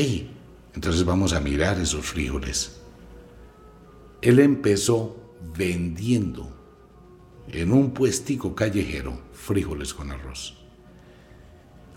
entonces 0.73 1.03
vamos 1.03 1.33
a 1.33 1.41
mirar 1.41 1.81
esos 1.81 2.05
frijoles. 2.05 2.79
Él 4.21 4.39
empezó 4.39 5.35
vendiendo 5.53 6.49
en 7.49 7.73
un 7.73 7.91
puestico 7.91 8.55
callejero 8.55 9.19
frijoles 9.33 9.93
con 9.93 10.11
arroz. 10.11 10.55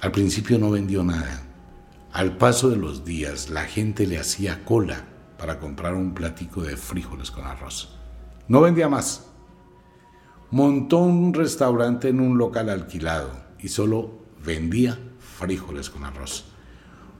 Al 0.01 0.11
principio 0.11 0.59
no 0.59 0.73
vendió 0.73 1.05
nada. 1.05 1.48
Al 2.13 2.37
paso 2.37 2.71
de 2.71 2.77
los 2.77 3.05
días 3.05 3.51
la 3.51 3.65
gente 3.65 4.07
le 4.07 4.19
hacía 4.19 4.65
cola 4.65 5.07
para 5.39 5.61
comprar 5.61 5.95
un 5.95 6.15
platico 6.15 6.63
de 6.63 6.77
frijoles 6.77 7.31
con 7.31 7.47
arroz. 7.47 7.97
No 8.49 8.63
vendía 8.63 8.89
más. 8.89 9.27
Montó 10.51 10.99
un 10.99 11.35
restaurante 11.35 12.09
en 12.09 12.21
un 12.21 12.39
local 12.39 12.71
alquilado 12.71 13.31
y 13.59 13.69
solo 13.69 14.11
vendía 14.45 14.99
frijoles 15.39 15.91
con 15.91 16.05
arroz. 16.05 16.47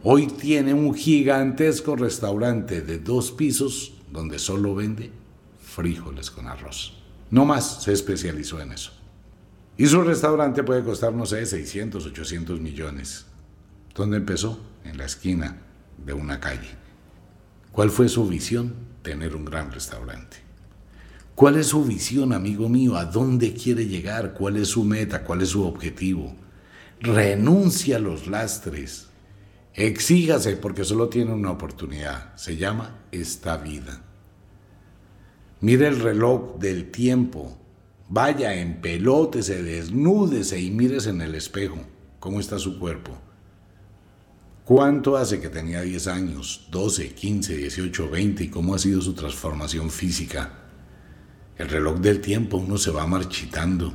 Hoy 0.03 0.27
tiene 0.27 0.73
un 0.73 0.95
gigantesco 0.95 1.95
restaurante 1.95 2.81
de 2.81 2.99
dos 2.99 3.31
pisos 3.31 3.95
donde 4.11 4.39
solo 4.39 4.75
vende 4.75 5.13
frijoles 5.61 6.31
con 6.31 6.47
arroz. 6.47 6.95
No 7.31 7.45
más 7.45 7.83
se 7.83 7.93
especializó 7.93 8.61
en 8.61 8.73
eso. 8.73 8.93
Y 9.77 9.87
su 9.87 10.03
restaurante 10.03 10.65
puede 10.65 10.83
costar, 10.83 11.13
no 11.13 11.27
sé, 11.27 11.45
600, 11.45 12.07
800 12.07 12.61
millones. 12.61 13.27
¿Dónde 13.99 14.19
empezó? 14.19 14.61
En 14.85 14.97
la 14.97 15.07
esquina 15.07 15.57
de 16.07 16.13
una 16.13 16.39
calle. 16.39 16.71
¿Cuál 17.73 17.91
fue 17.91 18.09
su 18.09 18.29
visión? 18.29 18.73
Tener 19.03 19.35
un 19.35 19.45
gran 19.45 19.73
restaurante. 19.73 20.37
¿Cuál 21.35 21.57
es 21.57 21.67
su 21.67 21.85
visión, 21.85 22.33
amigo 22.33 22.69
mío? 22.69 22.95
¿A 22.95 23.07
dónde 23.07 23.55
quiere 23.55 23.89
llegar? 23.89 24.35
¿Cuál 24.35 24.57
es 24.57 24.69
su 24.69 24.85
meta? 24.85 25.25
¿Cuál 25.25 25.43
es 25.43 25.49
su 25.49 25.65
objetivo? 25.65 26.33
Renuncia 27.01 27.97
a 27.97 27.99
los 27.99 28.29
lastres. 28.29 29.09
Exígase 29.75 30.55
porque 30.55 30.85
solo 30.85 31.09
tiene 31.09 31.33
una 31.33 31.51
oportunidad. 31.51 32.37
Se 32.37 32.57
llama 32.57 33.01
esta 33.11 33.57
vida. 33.57 34.01
Mire 35.61 35.89
el 35.89 35.99
reloj 35.99 36.57
del 36.61 36.93
tiempo. 36.93 37.59
Vaya, 38.09 38.55
en 38.55 38.81
se 39.43 39.61
desnúdese 39.65 40.61
y 40.61 40.71
mírese 40.71 41.11
en 41.11 41.21
el 41.21 41.35
espejo. 41.35 41.79
¿Cómo 42.21 42.39
está 42.39 42.61
su 42.61 42.79
cuerpo? 42.79 43.28
¿Cuánto 44.69 45.17
hace 45.17 45.41
que 45.41 45.49
tenía 45.49 45.81
10 45.81 46.09
años, 46.09 46.67
12, 46.71 47.15
15, 47.15 47.57
18, 47.57 48.11
20 48.11 48.45
y 48.45 48.49
cómo 48.49 48.75
ha 48.75 48.79
sido 48.79 49.01
su 49.01 49.15
transformación 49.15 49.89
física? 49.89 50.59
El 51.57 51.71
reloj 51.71 52.01
del 52.01 52.21
tiempo 52.21 52.59
uno 52.59 52.77
se 52.77 52.91
va 52.91 53.07
marchitando. 53.07 53.95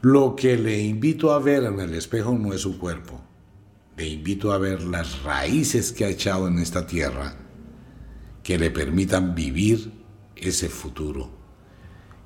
Lo 0.00 0.34
que 0.34 0.56
le 0.56 0.80
invito 0.80 1.30
a 1.30 1.40
ver 1.40 1.64
en 1.64 1.78
el 1.78 1.92
espejo 1.92 2.32
no 2.32 2.54
es 2.54 2.62
su 2.62 2.78
cuerpo. 2.78 3.20
Le 3.98 4.08
invito 4.08 4.54
a 4.54 4.56
ver 4.56 4.82
las 4.82 5.24
raíces 5.24 5.92
que 5.92 6.06
ha 6.06 6.08
echado 6.08 6.48
en 6.48 6.58
esta 6.58 6.86
tierra 6.86 7.36
que 8.42 8.56
le 8.56 8.70
permitan 8.70 9.34
vivir 9.34 9.92
ese 10.36 10.70
futuro. 10.70 11.28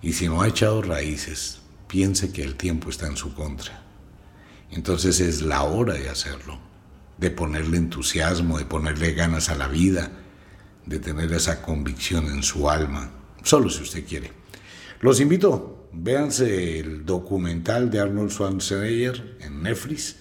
Y 0.03 0.13
si 0.13 0.29
no 0.29 0.41
ha 0.41 0.47
echado 0.47 0.83
raíces, 0.83 1.63
piense 1.89 2.31
que 2.31 2.45
el 2.45 2.55
tiempo 2.55 2.91
está 2.91 3.09
en 3.09 3.17
su 3.17 3.35
contra. 3.35 3.83
Entonces 4.71 5.19
es 5.19 5.43
la 5.43 5.65
hora 5.65 5.95
de 5.95 6.09
hacerlo, 6.09 6.61
de 7.19 7.31
ponerle 7.31 7.79
entusiasmo, 7.79 8.59
de 8.59 8.65
ponerle 8.65 9.13
ganas 9.13 9.49
a 9.49 9.55
la 9.55 9.69
vida, 9.69 10.11
de 10.85 10.99
tener 10.99 11.33
esa 11.33 11.63
convicción 11.63 12.27
en 12.27 12.43
su 12.43 12.69
alma, 12.71 13.11
solo 13.43 13.71
si 13.71 13.83
usted 13.83 14.07
quiere. 14.07 14.33
Los 15.01 15.21
invito, 15.21 15.89
véanse 15.93 16.79
el 16.79 17.05
documental 17.05 17.91
de 17.91 18.01
Arnold 18.01 18.31
Schwarzenegger 18.31 19.37
en 19.41 19.63
Netflix, 19.63 20.17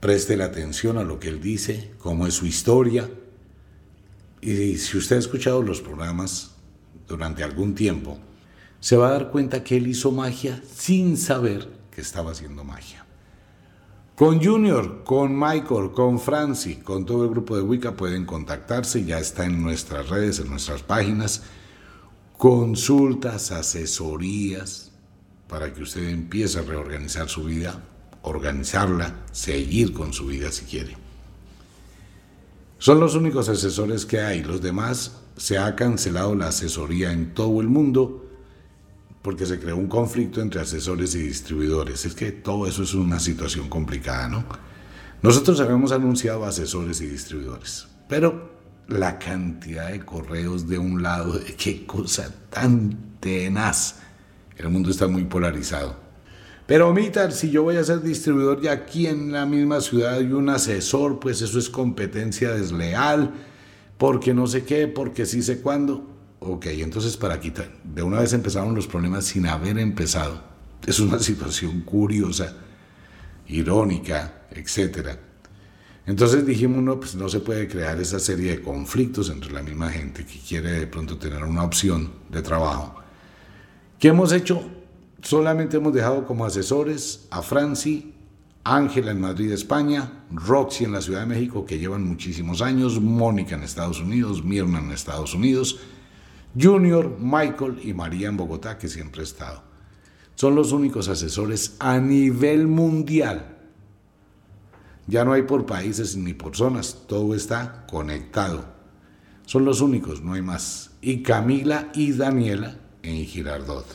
preste 0.00 0.36
la 0.36 0.46
atención 0.46 0.98
a 0.98 1.04
lo 1.04 1.18
que 1.18 1.28
él 1.28 1.40
dice, 1.40 1.92
cómo 1.98 2.26
es 2.26 2.34
su 2.34 2.46
historia, 2.46 3.08
y 4.40 4.76
si 4.76 4.98
usted 4.98 5.16
ha 5.16 5.20
escuchado 5.20 5.62
los 5.62 5.80
programas 5.80 6.52
durante 7.08 7.42
algún 7.42 7.74
tiempo, 7.74 8.18
se 8.80 8.96
va 8.96 9.08
a 9.08 9.12
dar 9.12 9.30
cuenta 9.30 9.64
que 9.64 9.76
él 9.76 9.86
hizo 9.86 10.12
magia 10.12 10.62
sin 10.72 11.16
saber 11.16 11.68
que 11.90 12.00
estaba 12.00 12.32
haciendo 12.32 12.62
magia. 12.62 13.05
Con 14.16 14.42
Junior, 14.42 15.04
con 15.04 15.38
Michael, 15.38 15.90
con 15.92 16.18
Franci, 16.18 16.76
con 16.76 17.04
todo 17.04 17.24
el 17.24 17.30
grupo 17.30 17.54
de 17.54 17.60
Wicca 17.60 17.96
pueden 17.96 18.24
contactarse, 18.24 19.04
ya 19.04 19.18
está 19.18 19.44
en 19.44 19.62
nuestras 19.62 20.08
redes, 20.08 20.38
en 20.38 20.48
nuestras 20.48 20.82
páginas. 20.82 21.42
Consultas, 22.38 23.52
asesorías, 23.52 24.90
para 25.48 25.74
que 25.74 25.82
usted 25.82 26.08
empiece 26.08 26.58
a 26.58 26.62
reorganizar 26.62 27.28
su 27.28 27.44
vida, 27.44 27.84
organizarla, 28.22 29.16
seguir 29.32 29.92
con 29.92 30.14
su 30.14 30.28
vida 30.28 30.50
si 30.50 30.64
quiere. 30.64 30.96
Son 32.78 32.98
los 32.98 33.16
únicos 33.16 33.50
asesores 33.50 34.06
que 34.06 34.20
hay, 34.20 34.42
los 34.42 34.62
demás 34.62 35.20
se 35.36 35.58
ha 35.58 35.76
cancelado 35.76 36.34
la 36.34 36.48
asesoría 36.48 37.12
en 37.12 37.34
todo 37.34 37.60
el 37.60 37.68
mundo 37.68 38.25
porque 39.26 39.44
se 39.44 39.58
creó 39.58 39.76
un 39.76 39.88
conflicto 39.88 40.40
entre 40.40 40.60
asesores 40.60 41.16
y 41.16 41.18
distribuidores. 41.18 42.04
Es 42.04 42.14
que 42.14 42.30
todo 42.30 42.64
eso 42.64 42.84
es 42.84 42.94
una 42.94 43.18
situación 43.18 43.68
complicada, 43.68 44.28
¿no? 44.28 44.44
Nosotros 45.20 45.58
habíamos 45.58 45.90
anunciado 45.90 46.44
asesores 46.44 47.00
y 47.00 47.08
distribuidores, 47.08 47.88
pero 48.08 48.52
la 48.86 49.18
cantidad 49.18 49.90
de 49.90 50.04
correos 50.04 50.68
de 50.68 50.78
un 50.78 51.02
lado, 51.02 51.40
qué 51.58 51.84
cosa 51.84 52.32
tan 52.50 53.18
tenaz. 53.18 53.96
El 54.56 54.68
mundo 54.68 54.90
está 54.90 55.08
muy 55.08 55.24
polarizado. 55.24 55.96
Pero 56.68 56.94
Mitar, 56.94 57.32
si 57.32 57.50
yo 57.50 57.64
voy 57.64 57.78
a 57.78 57.82
ser 57.82 58.02
distribuidor 58.02 58.60
y 58.62 58.68
aquí 58.68 59.08
en 59.08 59.32
la 59.32 59.44
misma 59.44 59.80
ciudad 59.80 60.14
hay 60.14 60.30
un 60.30 60.50
asesor, 60.50 61.18
pues 61.18 61.42
eso 61.42 61.58
es 61.58 61.68
competencia 61.68 62.52
desleal, 62.52 63.34
porque 63.98 64.32
no 64.34 64.46
sé 64.46 64.62
qué, 64.62 64.86
porque 64.86 65.26
sí 65.26 65.42
sé 65.42 65.60
cuándo. 65.60 66.15
Ok, 66.48 66.66
entonces 66.66 67.16
para 67.16 67.40
quitar, 67.40 67.68
de 67.82 68.04
una 68.04 68.20
vez 68.20 68.32
empezaron 68.32 68.72
los 68.72 68.86
problemas 68.86 69.24
sin 69.24 69.48
haber 69.48 69.78
empezado. 69.78 70.40
Es 70.86 71.00
una 71.00 71.18
situación 71.30 71.80
curiosa, 71.80 72.54
irónica, 73.48 74.46
etc. 74.52 75.18
Entonces 76.06 76.46
dijimos, 76.46 76.84
no, 76.84 77.00
pues 77.00 77.16
no 77.16 77.28
se 77.28 77.40
puede 77.40 77.66
crear 77.66 78.00
esa 78.00 78.20
serie 78.20 78.52
de 78.52 78.62
conflictos 78.62 79.28
entre 79.28 79.50
la 79.50 79.64
misma 79.64 79.90
gente 79.90 80.24
que 80.24 80.38
quiere 80.38 80.70
de 80.70 80.86
pronto 80.86 81.18
tener 81.18 81.42
una 81.42 81.64
opción 81.64 82.12
de 82.30 82.42
trabajo. 82.42 82.94
¿Qué 83.98 84.08
hemos 84.08 84.32
hecho? 84.32 84.62
Solamente 85.22 85.78
hemos 85.78 85.92
dejado 85.92 86.26
como 86.26 86.46
asesores 86.46 87.26
a 87.30 87.42
Franci, 87.42 88.14
Ángela 88.62 89.10
en 89.10 89.20
Madrid, 89.20 89.50
España, 89.50 90.24
Roxy 90.30 90.84
en 90.84 90.92
la 90.92 91.02
Ciudad 91.02 91.20
de 91.20 91.26
México, 91.26 91.66
que 91.66 91.80
llevan 91.80 92.06
muchísimos 92.06 92.62
años, 92.62 93.00
Mónica 93.00 93.56
en 93.56 93.64
Estados 93.64 94.00
Unidos, 94.00 94.44
Mirna 94.44 94.78
en 94.78 94.92
Estados 94.92 95.34
Unidos, 95.34 95.80
Junior, 96.58 97.18
Michael 97.20 97.80
y 97.82 97.92
María 97.92 98.28
en 98.28 98.36
Bogotá, 98.36 98.78
que 98.78 98.88
siempre 98.88 99.20
he 99.20 99.24
estado. 99.24 99.62
Son 100.34 100.54
los 100.54 100.72
únicos 100.72 101.08
asesores 101.08 101.76
a 101.78 101.98
nivel 101.98 102.66
mundial. 102.66 103.56
Ya 105.06 105.24
no 105.24 105.32
hay 105.32 105.42
por 105.42 105.66
países 105.66 106.16
ni 106.16 106.34
por 106.34 106.56
zonas, 106.56 107.04
todo 107.06 107.34
está 107.34 107.86
conectado. 107.86 108.64
Son 109.44 109.64
los 109.64 109.80
únicos, 109.80 110.22
no 110.22 110.32
hay 110.32 110.42
más. 110.42 110.90
Y 111.00 111.22
Camila 111.22 111.90
y 111.94 112.12
Daniela 112.12 112.76
en 113.02 113.24
Girardot. 113.24 113.86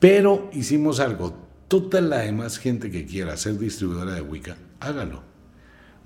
Pero 0.00 0.50
hicimos 0.52 1.00
algo. 1.00 1.34
Toda 1.68 2.00
la 2.00 2.18
demás 2.18 2.58
gente 2.58 2.90
que 2.90 3.06
quiera 3.06 3.36
ser 3.36 3.58
distribuidora 3.58 4.14
de 4.14 4.20
Wicca, 4.20 4.56
hágalo. 4.80 5.22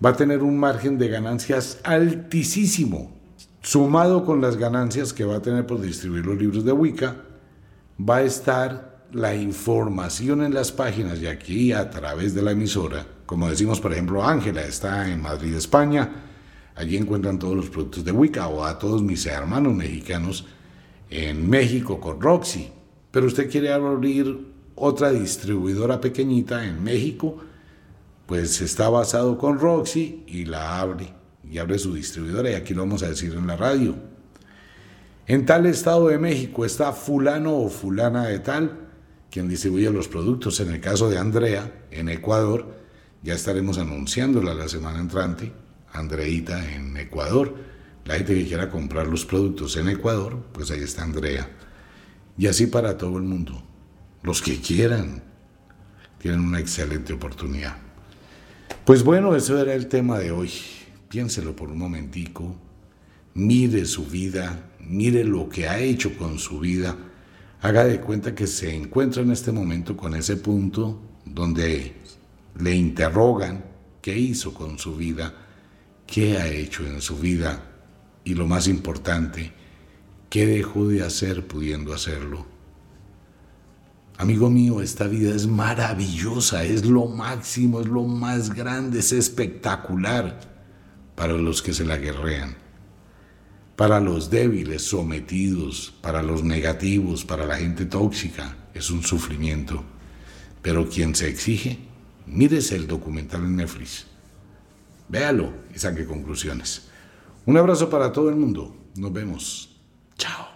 Va 0.05 0.11
a 0.11 0.17
tener 0.17 0.43
un 0.43 0.59
margen 0.59 0.99
de 0.99 1.09
ganancias 1.09 1.81
altísimo 1.83 3.16
sumado 3.63 4.25
con 4.25 4.41
las 4.41 4.57
ganancias 4.57 5.13
que 5.13 5.25
va 5.25 5.37
a 5.37 5.43
tener 5.43 5.67
por 5.67 5.81
distribuir 5.81 6.25
los 6.25 6.39
libros 6.39 6.65
de 6.65 6.73
Wicca, 6.73 7.17
va 7.99 8.17
a 8.17 8.23
estar 8.23 9.07
la 9.13 9.35
información 9.35 10.43
en 10.43 10.55
las 10.55 10.73
páginas 10.73 11.21
y 11.21 11.27
aquí 11.27 11.73
a 11.73 11.91
través 11.91 12.35
de 12.35 12.43
la 12.43 12.53
emisora. 12.53 13.07
Como 13.25 13.49
decimos, 13.49 13.81
por 13.81 13.93
ejemplo, 13.93 14.25
Ángela 14.25 14.63
está 14.63 15.11
en 15.11 15.23
Madrid, 15.23 15.55
España. 15.55 16.25
Allí 16.75 16.97
encuentran 16.97 17.39
todos 17.39 17.57
los 17.57 17.71
productos 17.71 18.05
de 18.05 18.13
Wicca 18.13 18.49
o 18.49 18.65
a 18.65 18.79
todos 18.79 19.03
mis 19.03 19.25
hermanos 19.27 19.75
mexicanos 19.75 20.47
en 21.11 21.49
México 21.49 21.99
con 21.99 22.21
Roxy. 22.21 22.71
Pero 23.11 23.27
usted 23.27 23.51
quiere 23.51 23.73
abrir 23.73 24.55
otra 24.75 25.11
distribuidora 25.11 26.01
pequeñita 26.01 26.67
en 26.67 26.85
México, 26.85 27.39
pues 28.27 28.61
está 28.61 28.91
basado 28.91 29.39
con 29.39 29.59
Roxy 29.59 30.25
y 30.27 30.45
la 30.45 30.81
abre 30.81 31.16
y 31.51 31.59
abre 31.59 31.79
su 31.79 31.95
distribuidora 31.95 32.51
y 32.51 32.55
aquí 32.55 32.75
lo 32.75 32.83
vamos 32.83 33.03
a 33.03 33.09
decir 33.09 33.35
en 33.35 33.47
la 33.47 33.57
radio. 33.57 33.97
En 35.27 35.45
tal 35.45 35.67
estado 35.67 36.09
de 36.09 36.19
México 36.19 36.65
está 36.65 36.93
fulano 36.93 37.57
o 37.57 37.69
fulana 37.69 38.27
de 38.27 38.39
tal 38.39 38.87
quien 39.31 39.49
distribuye 39.49 39.91
los 39.91 40.09
productos. 40.09 40.61
En 40.61 40.71
el 40.71 40.81
caso 40.81 41.11
de 41.11 41.19
Andrea, 41.19 41.87
en 41.91 42.09
Ecuador, 42.09 42.77
ya 43.23 43.35
estaremos 43.35 43.79
anunciándola 43.79 44.55
la 44.55 44.69
semana 44.69 45.01
entrante, 45.01 45.53
Andreita 45.93 46.73
en 46.73 46.97
Ecuador. 46.97 47.55
La 48.05 48.15
gente 48.15 48.35
que 48.35 48.47
quiera 48.47 48.71
comprar 48.71 49.09
los 49.09 49.25
productos 49.25 49.77
en 49.77 49.89
Ecuador, 49.89 50.39
pues 50.53 50.71
ahí 50.71 50.81
está 50.81 51.03
Andrea. 51.03 51.51
Y 52.39 52.47
así 52.47 52.67
para 52.69 52.97
todo 52.97 53.17
el 53.19 53.25
mundo. 53.25 53.63
Los 54.23 54.43
que 54.43 54.61
quieran 54.61 55.23
tienen 56.19 56.41
una 56.41 56.61
excelente 56.61 57.13
oportunidad. 57.13 57.77
Pues 58.85 59.03
bueno, 59.03 59.35
eso 59.35 59.61
era 59.61 59.75
el 59.75 59.89
tema 59.89 60.19
de 60.19 60.31
hoy 60.31 60.51
piénselo 61.17 61.57
por 61.57 61.71
un 61.71 61.79
momentico, 61.79 62.55
mire 63.33 63.87
su 63.87 64.05
vida, 64.05 64.73
mire 64.81 65.25
lo 65.25 65.49
que 65.49 65.67
ha 65.67 65.79
hecho 65.81 66.15
con 66.15 66.39
su 66.39 66.61
vida, 66.61 66.95
haga 67.63 67.87
de 67.87 68.03
cuenta 68.03 68.35
que 68.35 68.47
se 68.47 68.75
encuentra 68.77 69.23
en 69.23 69.31
este 69.31 69.51
momento 69.51 69.97
con 69.97 70.15
ese 70.15 70.37
punto 70.37 71.01
donde 71.25 71.95
le 72.59 72.75
interrogan 72.75 73.65
qué 74.03 74.19
hizo 74.19 74.53
con 74.53 74.79
su 74.79 74.95
vida, 74.95 75.33
qué 76.07 76.37
ha 76.37 76.49
hecho 76.49 76.87
en 76.87 77.01
su 77.01 77.17
vida 77.17 77.63
y 78.23 78.35
lo 78.35 78.47
más 78.47 78.69
importante, 78.69 79.53
qué 80.29 80.45
dejó 80.45 80.87
de 80.87 81.03
hacer 81.03 81.47
pudiendo 81.47 81.95
hacerlo. 81.95 82.45
Amigo 84.19 84.51
mío, 84.51 84.83
esta 84.83 85.07
vida 85.07 85.35
es 85.35 85.47
maravillosa, 85.47 86.65
es 86.65 86.85
lo 86.85 87.07
máximo, 87.07 87.81
es 87.81 87.87
lo 87.87 88.05
más 88.05 88.53
grande, 88.53 88.99
es 88.99 89.13
espectacular 89.13 90.56
para 91.17 91.33
los 91.33 91.63
que 91.63 91.73
se 91.73 91.85
la 91.85 91.97
guerrean, 91.97 92.57
para 93.75 94.01
los 94.01 94.31
débiles, 94.31 94.83
sometidos, 94.83 95.93
para 96.01 96.23
los 96.23 96.45
negativos, 96.45 97.25
para 97.25 97.47
la 97.47 97.57
gente 97.57 97.87
tóxica, 97.87 98.57
es 98.75 98.91
un 98.91 99.03
sufrimiento. 99.03 99.83
Pero 100.63 100.89
quien 100.89 101.15
se 101.15 101.29
exige, 101.29 101.79
mírese 102.27 102.77
el 102.77 102.87
documental 102.87 103.43
en 103.43 103.57
Netflix, 103.57 104.07
véalo 105.09 105.53
y 105.75 105.79
saque 105.79 106.05
conclusiones. 106.07 106.89
Un 107.47 107.57
abrazo 107.57 107.91
para 107.91 108.13
todo 108.13 108.29
el 108.29 108.37
mundo, 108.37 108.77
nos 108.97 109.13
vemos, 109.13 109.81
chao. 110.17 110.56